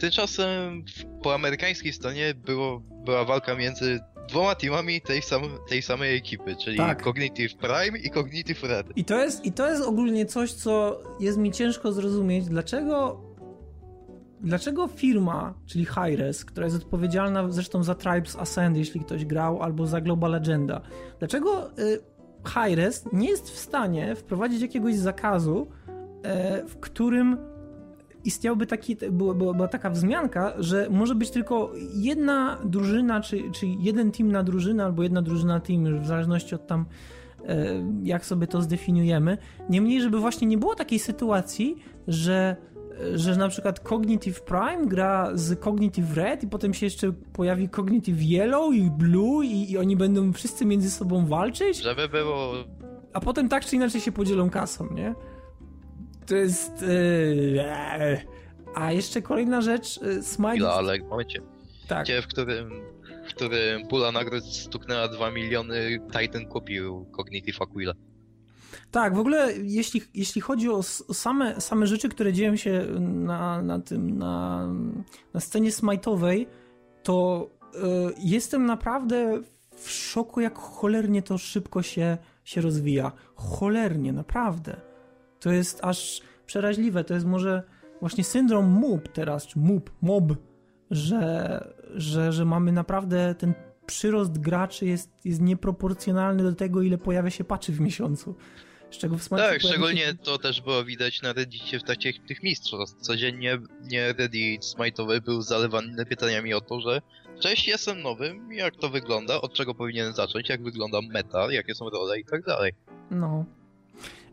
[0.00, 0.84] Tymczasem
[1.22, 6.76] po amerykańskiej stronie było, była walka między dwoma teamami tej, sam, tej samej ekipy, czyli
[6.76, 7.02] tak.
[7.02, 8.86] Cognitive Prime i Cognitive Red.
[8.96, 13.20] I to, jest, I to jest ogólnie coś, co jest mi ciężko zrozumieć, dlaczego
[14.40, 19.86] dlaczego firma, czyli Hi-Res, która jest odpowiedzialna zresztą za Tribes Ascend, jeśli ktoś grał, albo
[19.86, 20.80] za Global Legenda,
[21.18, 22.00] dlaczego y,
[22.48, 25.66] Hi-Res nie jest w stanie wprowadzić jakiegoś zakazu,
[26.62, 27.38] y, w którym
[28.24, 34.12] istniałby taki, była, była, taka wzmianka, że może być tylko jedna drużyna, czy, czy jeden
[34.12, 36.86] team na drużynę, albo jedna drużyna na team, w zależności od tam
[37.48, 37.66] e,
[38.02, 39.38] jak sobie to zdefiniujemy.
[39.70, 41.76] Niemniej, żeby właśnie nie było takiej sytuacji,
[42.08, 42.56] że
[43.14, 48.22] że na przykład Cognitive Prime gra z Cognitive Red i potem się jeszcze pojawi Cognitive
[48.22, 51.82] Yellow i Blue i, i oni będą wszyscy między sobą walczyć.
[51.82, 52.52] Żeby było...
[53.12, 55.14] A potem tak czy inaczej się podzielą kasą, nie?
[56.26, 56.82] To jest...
[56.82, 58.34] Yy,
[58.74, 60.50] a jeszcze kolejna rzecz, e, Smite...
[60.50, 61.40] Chwila, ale momencie.
[61.88, 62.04] Tak.
[62.04, 62.70] Gdzie, w którym,
[63.26, 67.92] w którym pula nagród stuknęła 2 miliony, Titan kupił Cognitive Aquila.
[68.90, 73.80] Tak, w ogóle jeśli, jeśli chodzi o same, same rzeczy, które dzieją się na, na
[73.80, 74.66] tym, na,
[75.34, 76.46] na scenie smajtowej,
[77.02, 77.78] to y,
[78.18, 79.42] jestem naprawdę
[79.76, 83.12] w szoku, jak cholernie to szybko się, się rozwija.
[83.34, 84.93] Cholernie, naprawdę.
[85.44, 87.04] To jest aż przeraźliwe.
[87.04, 87.62] To jest może
[88.00, 90.32] właśnie syndrom MOOP teraz, czy MOOP, MOB,
[90.90, 93.54] że, że, że mamy naprawdę ten
[93.86, 98.34] przyrost graczy jest, jest nieproporcjonalny do tego, ile pojawia się patchy w miesiącu.
[98.90, 100.14] Z czego w Tak, szczególnie się...
[100.14, 103.00] to też było widać na Reddicie w trakcie tych mistrzostw.
[103.00, 107.02] Codziennie nie Reddit smite'owy był zalewany pytaniami o to, że
[107.40, 111.90] cześć, jestem nowym, jak to wygląda, od czego powinienem zacząć, jak wygląda meta, jakie są
[111.90, 112.72] role i tak dalej.
[113.10, 113.44] No.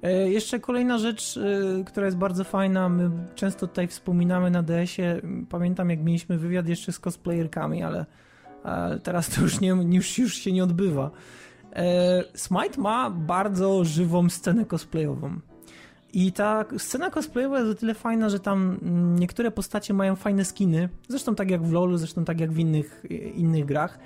[0.03, 5.21] E, jeszcze kolejna rzecz, e, która jest bardzo fajna, my często tutaj wspominamy na DS-ie,
[5.49, 8.05] pamiętam jak mieliśmy wywiad jeszcze z cosplayerkami, ale,
[9.03, 11.11] teraz to już, nie, już, już się nie odbywa.
[11.73, 15.39] E, Smite ma bardzo żywą scenę cosplayową.
[16.13, 18.79] I ta scena cosplayowa jest o tyle fajna, że tam
[19.19, 20.89] niektóre postacie mają fajne skiny.
[21.07, 23.03] Zresztą tak jak w LoLu, zresztą tak jak w innych,
[23.35, 23.99] innych grach.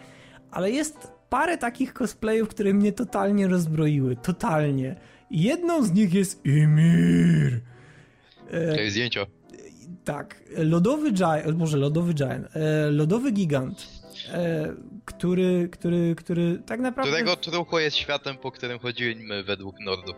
[0.52, 4.16] Ale jest parę takich cosplayów, które mnie totalnie rozbroiły.
[4.16, 4.96] Totalnie.
[5.32, 7.62] Jedną z nich jest Emir.
[8.52, 9.26] To jest zdjęcia.
[10.04, 10.44] Tak.
[10.58, 12.48] Lodowy Giant, może Lodowy Giant.
[12.56, 13.96] E, lodowy Gigant
[14.34, 14.74] E,
[15.06, 17.12] który, który, który tak naprawdę...
[17.12, 20.14] Którego trucho jest światem, po którym chodzimy według Nordu.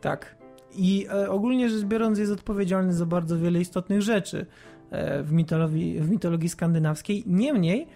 [0.00, 0.36] Tak.
[0.74, 4.46] I e, ogólnie rzecz biorąc jest odpowiedzialny za bardzo wiele istotnych rzeczy
[4.90, 7.22] e, w, mitologii, w mitologii skandynawskiej.
[7.26, 7.86] Niemniej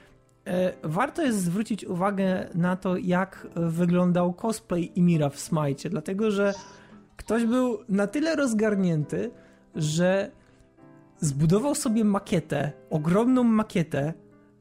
[0.82, 6.54] warto jest zwrócić uwagę na to, jak wyglądał cosplay Imira w Smite, dlatego że
[7.16, 9.30] ktoś był na tyle rozgarnięty,
[9.74, 10.30] że
[11.18, 14.12] zbudował sobie makietę, ogromną makietę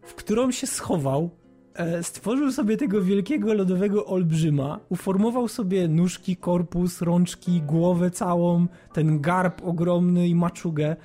[0.02, 1.30] w którą się schował
[1.74, 9.22] e, stworzył sobie tego wielkiego lodowego olbrzyma, uformował sobie nóżki, korpus, rączki, głowę całą, ten
[9.22, 10.96] garb ogromny i maczugę, e,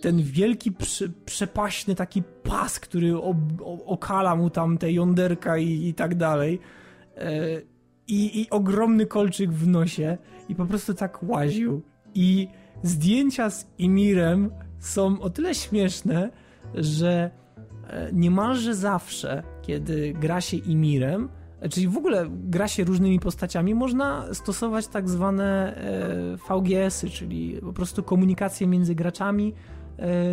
[0.00, 3.36] ten wielki, prze, przepaśny taki pas, który ob,
[3.86, 6.60] okala mu tam te jąderka i, i tak dalej.
[7.16, 7.40] E,
[8.08, 10.18] I, I ogromny kolczyk w nosie
[10.48, 11.82] i po prostu tak łaził.
[12.14, 12.48] I
[12.82, 16.30] zdjęcia z Imirem są o tyle śmieszne,
[16.74, 17.30] że
[17.88, 23.74] e, niemalże zawsze, kiedy gra się Imirem, e, czyli w ogóle gra się różnymi postaciami,
[23.74, 29.54] można stosować tak zwane e, VGS-y, czyli po prostu komunikację między graczami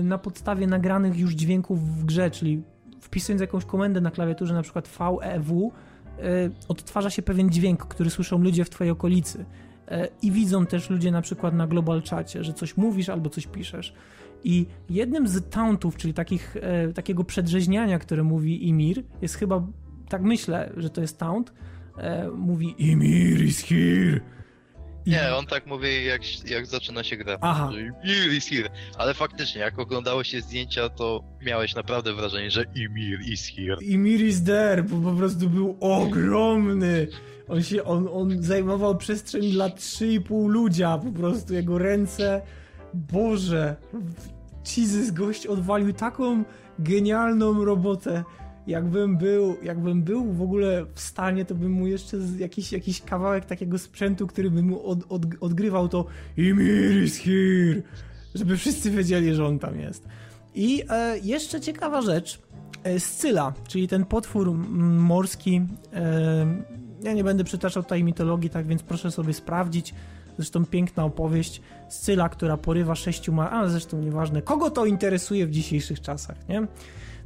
[0.03, 2.63] na podstawie nagranych już dźwięków w grze, czyli
[3.01, 5.71] wpisując jakąś komendę na klawiaturze, na przykład VEW,
[6.67, 9.45] odtwarza się pewien dźwięk, który słyszą ludzie w twojej okolicy.
[10.21, 13.93] I widzą też ludzie na przykład na global czacie, że coś mówisz albo coś piszesz.
[14.43, 19.67] I jednym z tauntów, czyli takich, e, takiego przedrzeźniania, które mówi Imir, jest chyba,
[20.09, 21.53] tak myślę, że to jest taunt,
[21.97, 24.19] e, mówi Imir is here.
[25.05, 25.11] I...
[25.11, 27.37] Nie, on tak mówi jak, jak zaczyna się gra.
[27.41, 27.69] Aha.
[28.03, 28.69] Imir is here.
[28.97, 33.77] Ale faktycznie, jak oglądało się zdjęcia, to miałeś naprawdę wrażenie, że Imir is here.
[33.81, 37.07] Imir is there, bo po prostu był ogromny.
[37.47, 42.41] On się, on, on zajmował przestrzeń dla 3,5 ludzia, po prostu jego ręce
[42.93, 43.75] Boże,
[44.77, 46.43] Jesus gość odwalił taką
[46.79, 48.23] genialną robotę.
[48.69, 53.45] Jakbym był, jakbym był w ogóle w stanie, to bym mu jeszcze jakiś, jakiś kawałek
[53.45, 56.05] takiego sprzętu, który by mu od, od, odgrywał to
[56.37, 57.81] Imir is here,
[58.35, 60.07] żeby wszyscy wiedzieli, że on tam jest.
[60.55, 62.39] I e, jeszcze ciekawa rzecz,
[62.83, 65.61] e, Scyla, czyli ten potwór morski,
[65.93, 66.45] e,
[67.03, 69.93] ja nie będę przytaczał tutaj mitologii, tak więc proszę sobie sprawdzić,
[70.39, 73.51] Zresztą piękna opowieść Scyla, która porywa sześciu ma...
[73.51, 76.67] ale zresztą nieważne, kogo to interesuje w dzisiejszych czasach, nie?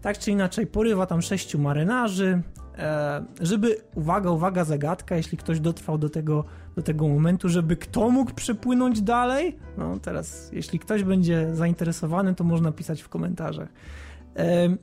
[0.03, 2.41] Tak czy inaczej, porywa tam sześciu marynarzy,
[2.77, 6.43] e, żeby, uwaga, uwaga, zagadka, jeśli ktoś dotrwał do tego,
[6.75, 9.57] do tego momentu, żeby kto mógł przepłynąć dalej?
[9.77, 13.69] No teraz, jeśli ktoś będzie zainteresowany, to można pisać w komentarzach.
[14.35, 14.77] E,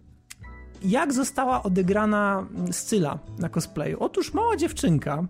[0.82, 3.96] jak została odegrana Scyla na cosplayu?
[4.00, 5.24] Otóż mała dziewczynka,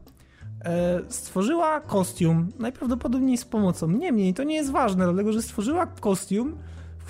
[0.65, 3.89] E, stworzyła kostium, najprawdopodobniej z pomocą.
[3.89, 6.59] Niemniej to nie jest ważne, dlatego że stworzyła kostium,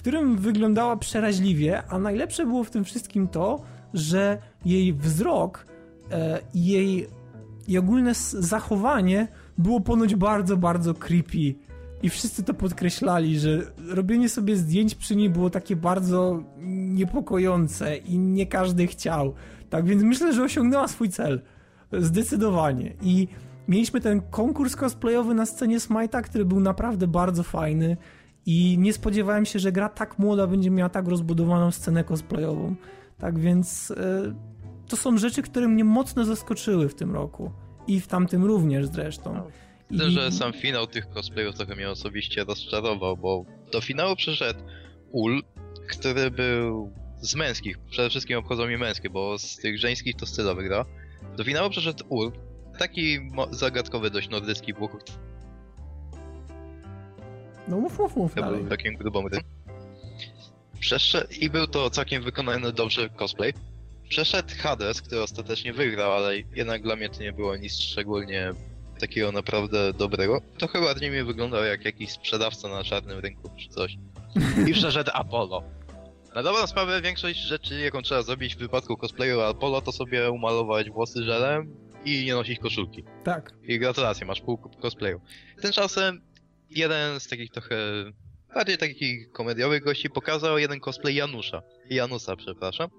[0.03, 3.63] którym wyglądała przeraźliwie, a najlepsze było w tym wszystkim to,
[3.95, 5.67] że jej wzrok
[6.11, 7.07] e, i jej,
[7.69, 9.29] jej ogólne zachowanie
[9.59, 11.55] było ponoć bardzo, bardzo creepy.
[12.03, 18.19] I wszyscy to podkreślali, że robienie sobie zdjęć przy niej było takie bardzo niepokojące i
[18.19, 19.35] nie każdy chciał.
[19.71, 21.41] Tak więc myślę, że osiągnęła swój cel.
[21.93, 22.95] Zdecydowanie.
[23.03, 23.29] I
[23.69, 27.97] mieliśmy ten konkurs cosplayowy na scenie Smite'a, który był naprawdę bardzo fajny.
[28.53, 32.75] I nie spodziewałem się, że gra tak młoda będzie miała tak rozbudowaną scenę cosplayową.
[33.19, 34.35] Tak więc e,
[34.89, 37.53] to są rzeczy, które mnie mocno zaskoczyły w tym roku.
[37.87, 39.51] I w tamtym również zresztą.
[39.91, 40.11] Myślę, I...
[40.11, 44.61] że sam finał tych cosplayów trochę mnie osobiście rozczarował, bo do finału przyszedł
[45.11, 45.43] Ul,
[45.89, 47.79] który był z męskich.
[47.79, 50.85] Przede wszystkim obchodzą mi męskie, bo z tych żeńskich to stylowy wygra.
[51.37, 52.33] Do finału przeszedł Ur,
[52.79, 53.19] taki
[53.51, 54.93] zagadkowy dość nordycki bóg.
[57.69, 58.65] No mów, mów, mów ja dalej.
[58.69, 59.25] takim grubą
[60.81, 63.53] Przeszedł i był to całkiem wykonany dobrze cosplay.
[64.09, 68.53] Przeszedł Hades, który ostatecznie wygrał, ale jednak dla mnie to nie było nic szczególnie
[69.01, 70.41] takiego naprawdę dobrego.
[70.59, 73.97] To chyba bardziej mi wyglądał jak jakiś sprzedawca na czarnym rynku czy coś.
[74.69, 75.63] I przeszedł Apollo.
[76.35, 80.91] Na dobrą sprawę większość rzeczy, jaką trzeba zrobić w wypadku cosplayu Apollo, to sobie umalować
[80.91, 83.05] włosy żelem i nie nosić koszulki.
[83.25, 83.53] Tak.
[83.63, 85.21] I gratulacje, masz pół cosplayu.
[85.63, 86.23] Tymczasem
[86.71, 87.77] jeden z takich trochę
[88.55, 91.63] bardziej takich komediowych gości pokazał jeden cosplay Janusza.
[91.91, 92.91] Janusa, przepraszam.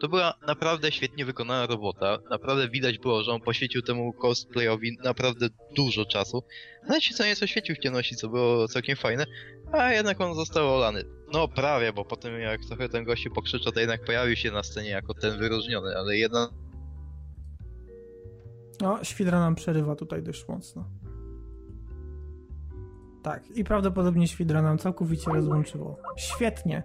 [0.00, 2.18] To była naprawdę świetnie wykonana robota.
[2.30, 6.42] Naprawdę widać było, że on poświęcił temu cosplayowi naprawdę dużo czasu.
[6.82, 9.26] Nawet się co nieco świecił w ciemności, co było całkiem fajne,
[9.72, 11.04] a jednak on został olany.
[11.32, 14.90] No prawie, bo potem jak trochę ten gościu pokrzyczał, to jednak pojawił się na scenie
[14.90, 16.50] jako ten wyróżniony, ale jednak...
[18.80, 20.99] No, świdra nam przerywa tutaj dość mocno.
[23.22, 25.98] Tak, i prawdopodobnie świdra nam całkowicie rozłączyło.
[26.16, 26.82] Świetnie.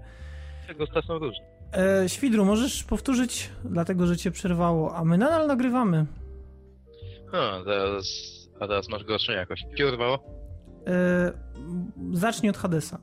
[0.67, 1.45] Tego są różne.
[1.73, 6.05] E, Świdru, możesz powtórzyć, dlatego że cię przerwało, a my nadal nagrywamy.
[7.33, 8.05] A, teraz,
[8.59, 9.65] a teraz masz gorszą jakość.
[9.77, 10.19] Cię urwało?
[10.87, 11.31] E,
[12.13, 12.99] zacznij od Hadesa.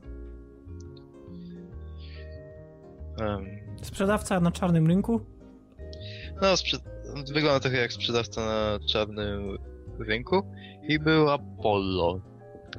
[3.19, 3.45] Um.
[3.81, 5.21] Sprzedawca na czarnym rynku?
[6.41, 6.47] No,
[7.33, 9.57] wygląda trochę jak sprzedawca na czarnym
[9.99, 10.43] rynku
[10.87, 12.21] i był Apollo,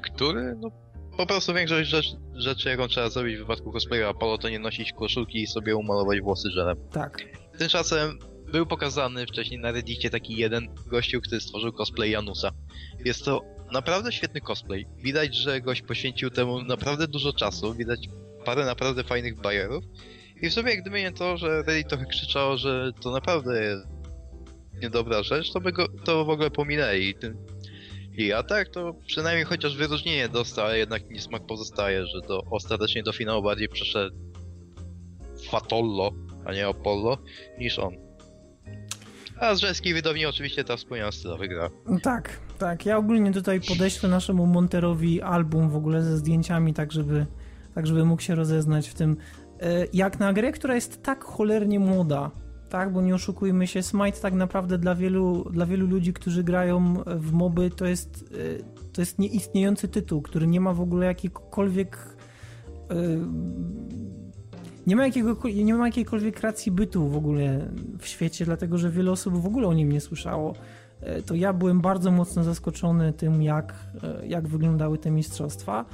[0.02, 0.70] który no,
[1.16, 4.92] po prostu większość rzecz, rzeczy, jaką trzeba zrobić w wypadku cosplayu Apollo, to nie nosić
[4.92, 6.76] koszulki i sobie umalować włosy żelem.
[6.92, 7.22] Tak.
[7.58, 8.18] Tymczasem
[8.52, 12.50] był pokazany wcześniej na Reddicie taki jeden gościu, który stworzył cosplay Janusa.
[13.04, 13.40] Jest to
[13.72, 14.86] naprawdę świetny cosplay.
[14.96, 18.08] Widać, że gość poświęcił temu naprawdę dużo czasu, widać
[18.44, 19.84] parę naprawdę fajnych bajerów.
[20.42, 23.86] I w sumie gdyby nie to, że Reddit trochę krzyczało, że to naprawdę jest
[24.82, 27.14] niedobra rzecz, to by go to w ogóle pominęli.
[28.16, 33.02] I a tak to przynajmniej chociaż wyróżnienie dostał, ale jednak niesmak pozostaje, że do, ostatecznie
[33.02, 34.16] do finału bardziej przeszedł
[35.50, 36.10] Fatollo,
[36.44, 37.18] a nie Apollo,
[37.58, 37.94] niż on.
[39.40, 41.70] A z żeńskiej wydawni oczywiście ta wspomniana styla wygra.
[42.02, 42.86] Tak, tak.
[42.86, 47.26] Ja ogólnie tutaj podeślę naszemu Monterowi album w ogóle ze zdjęciami, tak żeby,
[47.74, 49.16] tak żeby mógł się rozeznać w tym.
[49.60, 52.30] E, jak na grę, która jest tak cholernie młoda,
[52.74, 56.94] tak, bo nie oszukujmy się, Smite tak naprawdę dla wielu, dla wielu ludzi, którzy grają
[57.06, 58.24] w moby, to jest,
[58.60, 62.16] e, to jest nieistniejący tytuł, który nie ma w ogóle jakikolwiek
[62.90, 62.94] e,
[64.86, 67.68] nie ma, jakiego, nie ma jakiejkolwiek racji bytu w ogóle
[67.98, 70.54] w świecie, dlatego że wiele osób w ogóle o nim nie słyszało.
[71.00, 73.74] E, to ja byłem bardzo mocno zaskoczony tym, jak,
[74.26, 75.84] jak wyglądały te mistrzostwa.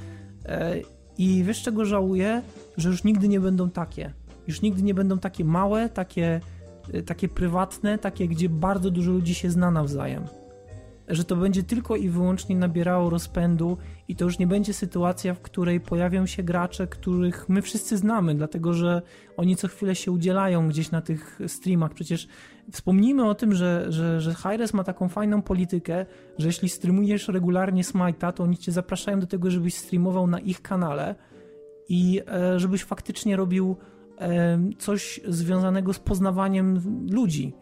[1.17, 2.41] I wiesz czego żałuję?
[2.77, 4.13] Że już nigdy nie będą takie.
[4.47, 6.41] Już nigdy nie będą takie małe, takie,
[7.05, 10.23] takie prywatne, takie, gdzie bardzo dużo ludzi się zna nawzajem
[11.11, 13.77] że to będzie tylko i wyłącznie nabierało rozpędu
[14.07, 18.35] i to już nie będzie sytuacja, w której pojawią się gracze, których my wszyscy znamy,
[18.35, 19.01] dlatego że
[19.37, 21.93] oni co chwilę się udzielają gdzieś na tych streamach.
[21.93, 22.27] Przecież
[22.71, 26.05] wspomnijmy o tym, że, że, że Hi-Rez ma taką fajną politykę,
[26.37, 30.61] że jeśli streamujesz regularnie Smite'a, to oni cię zapraszają do tego, żebyś streamował na ich
[30.61, 31.15] kanale
[31.89, 33.75] i e, żebyś faktycznie robił
[34.77, 37.53] coś związanego z poznawaniem ludzi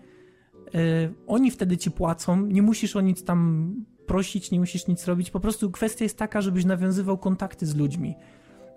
[0.76, 3.74] E, oni wtedy ci płacą, nie musisz o nic tam
[4.06, 5.32] prosić, nie musisz nic robić.
[5.32, 8.16] Po prostu kwestia jest taka, żebyś nawiązywał kontakty z ludźmi,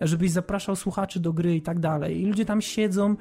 [0.01, 2.20] żebyś zapraszał słuchaczy do gry i tak dalej.
[2.20, 3.16] I ludzie tam siedzą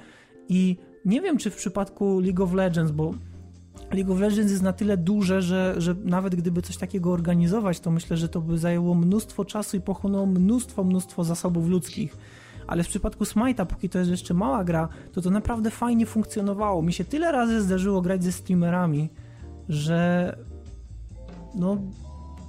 [0.50, 3.14] i nie wiem, czy w przypadku League of Legends, bo
[3.92, 7.92] League of Legends jest na tyle duże, że, że nawet gdyby coś takiego organizować, to
[7.92, 12.18] myślę, że to by zajęło mnóstwo czasu i pochłonęło mnóstwo, mnóstwo zasobów ludzkich
[12.72, 16.82] ale w przypadku Smite'a, póki to jest jeszcze mała gra, to to naprawdę fajnie funkcjonowało.
[16.82, 19.10] Mi się tyle razy zdarzyło grać ze streamerami,
[19.70, 20.36] że
[21.56, 21.78] no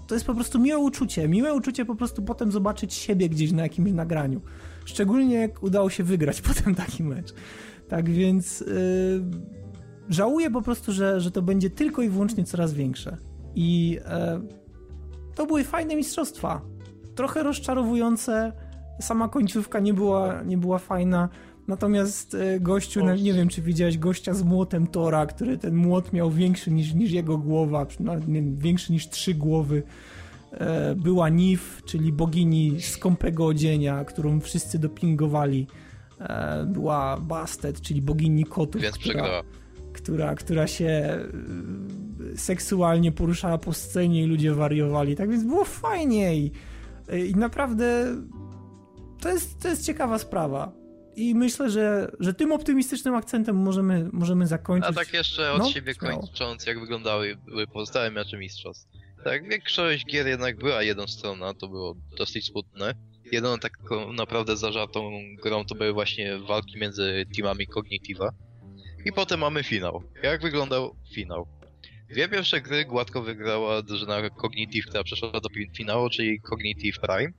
[0.07, 1.29] to jest po prostu miłe uczucie.
[1.29, 4.41] Miłe uczucie po prostu potem zobaczyć siebie gdzieś na jakimś nagraniu.
[4.85, 7.35] Szczególnie jak udało się wygrać potem taki mecz.
[7.89, 8.67] Tak więc yy,
[10.09, 13.17] żałuję po prostu, że, że to będzie tylko i wyłącznie coraz większe.
[13.55, 14.03] I yy,
[15.35, 16.61] to były fajne mistrzostwa.
[17.15, 18.53] Trochę rozczarowujące,
[19.03, 21.29] sama końcówka nie była, nie była fajna.
[21.69, 26.13] Natomiast e, gościu, no, nie wiem czy widziałeś gościa z młotem Tora, który ten młot
[26.13, 27.87] miał większy niż, niż jego głowa,
[28.57, 29.83] większy niż trzy głowy.
[30.53, 35.67] E, była Nif, czyli bogini skąpego odzienia, którą wszyscy dopingowali.
[36.21, 39.43] E, była Bastet, czyli bogini kotów, Więc która,
[39.93, 41.19] która, która się
[42.37, 45.17] seksualnie poruszała po scenie i ludzie wariowali.
[45.17, 46.53] Tak więc było fajniej.
[47.29, 48.07] I naprawdę
[49.23, 50.73] to jest, to jest ciekawa sprawa.
[51.17, 54.91] I myślę, że, że tym optymistycznym akcentem możemy, możemy zakończyć.
[54.91, 57.39] A tak jeszcze od no, siebie kończąc, jak wyglądały
[57.73, 58.89] pozostałe mecze mistrzostw.
[59.25, 62.95] Tak, większość gier jednak była jednostronna, to było dosyć smutne.
[63.33, 65.11] Jedyną taką naprawdę zażartą
[65.43, 68.31] grą to były właśnie walki między teamami Cognitiva.
[69.05, 70.03] I potem mamy finał.
[70.23, 71.47] Jak wyglądał finał?
[72.11, 77.33] Dwie pierwsze gry gładko wygrała drużyna Cognitive, która przeszła do finału, czyli Cognitive Prime.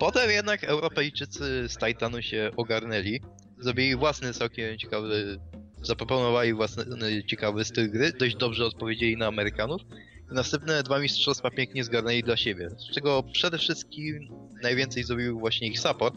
[0.00, 3.20] Potem jednak Europejczycy z Titanu się ogarnęli,
[3.58, 5.38] zrobili własny całkiem ciekawy,
[5.82, 6.84] zaproponowali własny
[7.26, 9.82] ciekawy styl gry, dość dobrze odpowiedzieli na Amerykanów.
[10.32, 14.28] I następne dwa mistrzostwa pięknie zgarnęli dla siebie, z czego przede wszystkim
[14.62, 16.14] najwięcej zrobił właśnie ich support,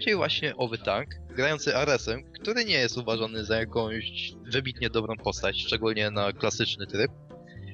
[0.00, 5.60] czyli właśnie owy tank, grający Aresem, który nie jest uważany za jakąś wybitnie dobrą postać,
[5.60, 7.10] szczególnie na klasyczny tryb,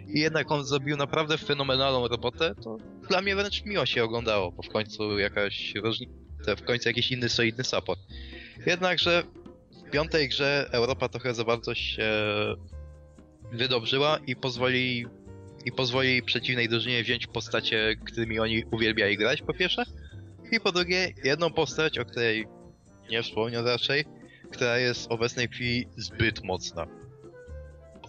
[0.08, 2.76] i jednak on zrobił naprawdę fenomenalną robotę, to
[3.08, 7.28] dla mnie wręcz miło się oglądało, bo w końcu jakaś różnica, w końcu jakiś inny
[7.28, 8.00] solidny support.
[8.66, 9.22] Jednakże
[9.86, 12.10] w piątej grze Europa trochę za bardzo się
[13.52, 15.06] wydobrzyła i pozwoli
[15.64, 19.84] i pozwoli przeciwnej drużynie wziąć postacie, którymi oni uwielbiali grać, po pierwsze.
[20.52, 22.46] I po drugie, jedną postać, o której
[23.10, 24.04] nie wspomnę raczej,
[24.52, 26.86] która jest w obecnej chwili zbyt mocna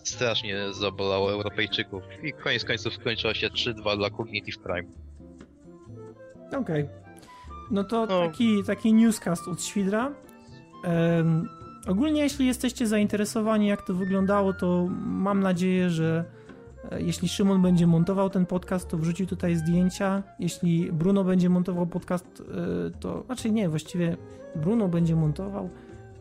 [0.08, 4.90] strasznie zabolało Europejczyków i koniec końców skończyło się 3-2 dla Cognitive Prime.
[6.48, 6.60] Okej.
[6.60, 6.88] Okay.
[7.72, 8.28] No to no.
[8.28, 10.12] Taki, taki newscast od Świdra.
[10.84, 11.50] Um,
[11.88, 16.26] ogólnie jeśli jesteście zainteresowani jak to wyglądało, to mam nadzieję, że
[16.92, 20.24] e, jeśli Szymon będzie montował ten podcast, to wrzucił tutaj zdjęcia.
[20.40, 22.44] Jeśli Bruno będzie montował podcast,
[22.88, 23.24] e, to...
[23.24, 24.18] Znaczy nie, właściwie
[24.56, 25.70] Bruno będzie montował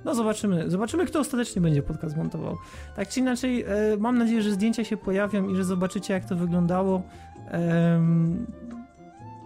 [0.06, 2.56] No zobaczymy, zobaczymy kto ostatecznie będzie podcast montował.
[2.96, 6.36] Tak czy inaczej, e, mam nadzieję, że zdjęcia się pojawią i że zobaczycie jak to
[6.36, 7.02] wyglądało.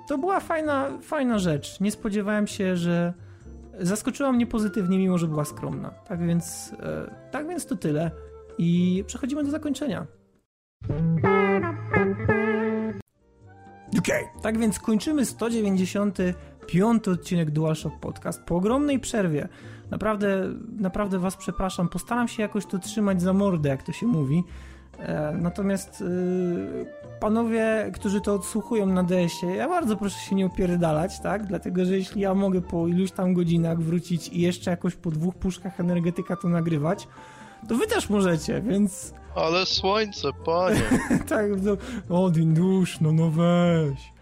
[0.08, 1.80] To była fajna, fajna rzecz.
[1.80, 3.12] Nie spodziewałem się, że
[3.80, 5.90] zaskoczyła mnie pozytywnie, mimo że była skromna.
[5.90, 8.10] Tak więc, e, tak więc to tyle.
[8.58, 10.06] I przechodzimy do zakończenia.
[13.98, 19.48] Okej, tak więc kończymy 195 odcinek DualShock Podcast po ogromnej przerwie.
[19.90, 21.88] Naprawdę, naprawdę was przepraszam.
[21.88, 24.44] Postaram się jakoś to trzymać za mordę, jak to się mówi.
[24.98, 26.86] E, natomiast y,
[27.20, 31.46] panowie, którzy to odsłuchują na DS-ie, ja bardzo proszę się nie opierdalać, tak?
[31.46, 35.34] Dlatego, że jeśli ja mogę po iluś tam godzinach wrócić i jeszcze jakoś po dwóch
[35.34, 37.08] puszkach energetyka to nagrywać,
[37.68, 40.82] to wy też możecie, więc Ale słońce, panie!
[41.28, 44.12] tak, no, Odin dusz, no no weź.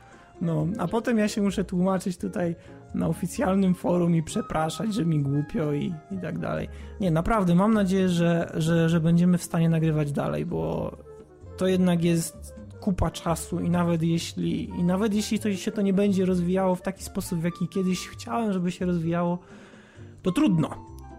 [0.41, 2.57] No, a potem ja się muszę tłumaczyć tutaj
[2.95, 6.69] na oficjalnym forum i przepraszać, że mi głupio i, i tak dalej.
[7.01, 10.93] Nie, naprawdę, mam nadzieję, że, że, że będziemy w stanie nagrywać dalej, bo
[11.57, 15.93] to jednak jest kupa czasu i nawet jeśli i nawet jeśli to się to nie
[15.93, 19.39] będzie rozwijało w taki sposób, w jaki kiedyś chciałem, żeby się rozwijało,
[20.23, 20.71] to trudno.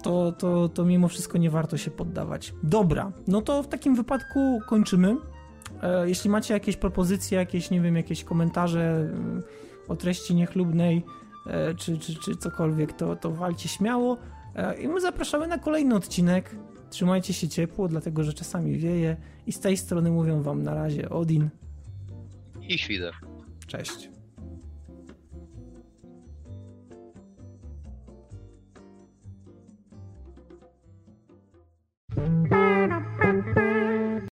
[0.03, 2.53] To, to, to mimo wszystko nie warto się poddawać.
[2.63, 5.17] Dobra, no to w takim wypadku kończymy.
[5.81, 9.09] E, Jeśli macie jakieś propozycje, jakieś, nie wiem, jakieś komentarze
[9.87, 11.03] e, o treści niechlubnej,
[11.47, 14.17] E, czy, czy, czy cokolwiek, to, to walcie śmiało.
[14.55, 16.55] E, I my zapraszamy na kolejny odcinek.
[16.89, 19.17] Trzymajcie się ciepło, dlatego że czasami wieje.
[19.47, 21.49] I z tej strony mówią Wam na razie Odin.
[22.61, 23.13] I Świder.
[23.67, 24.09] Cześć.
[32.15, 32.58] Bye.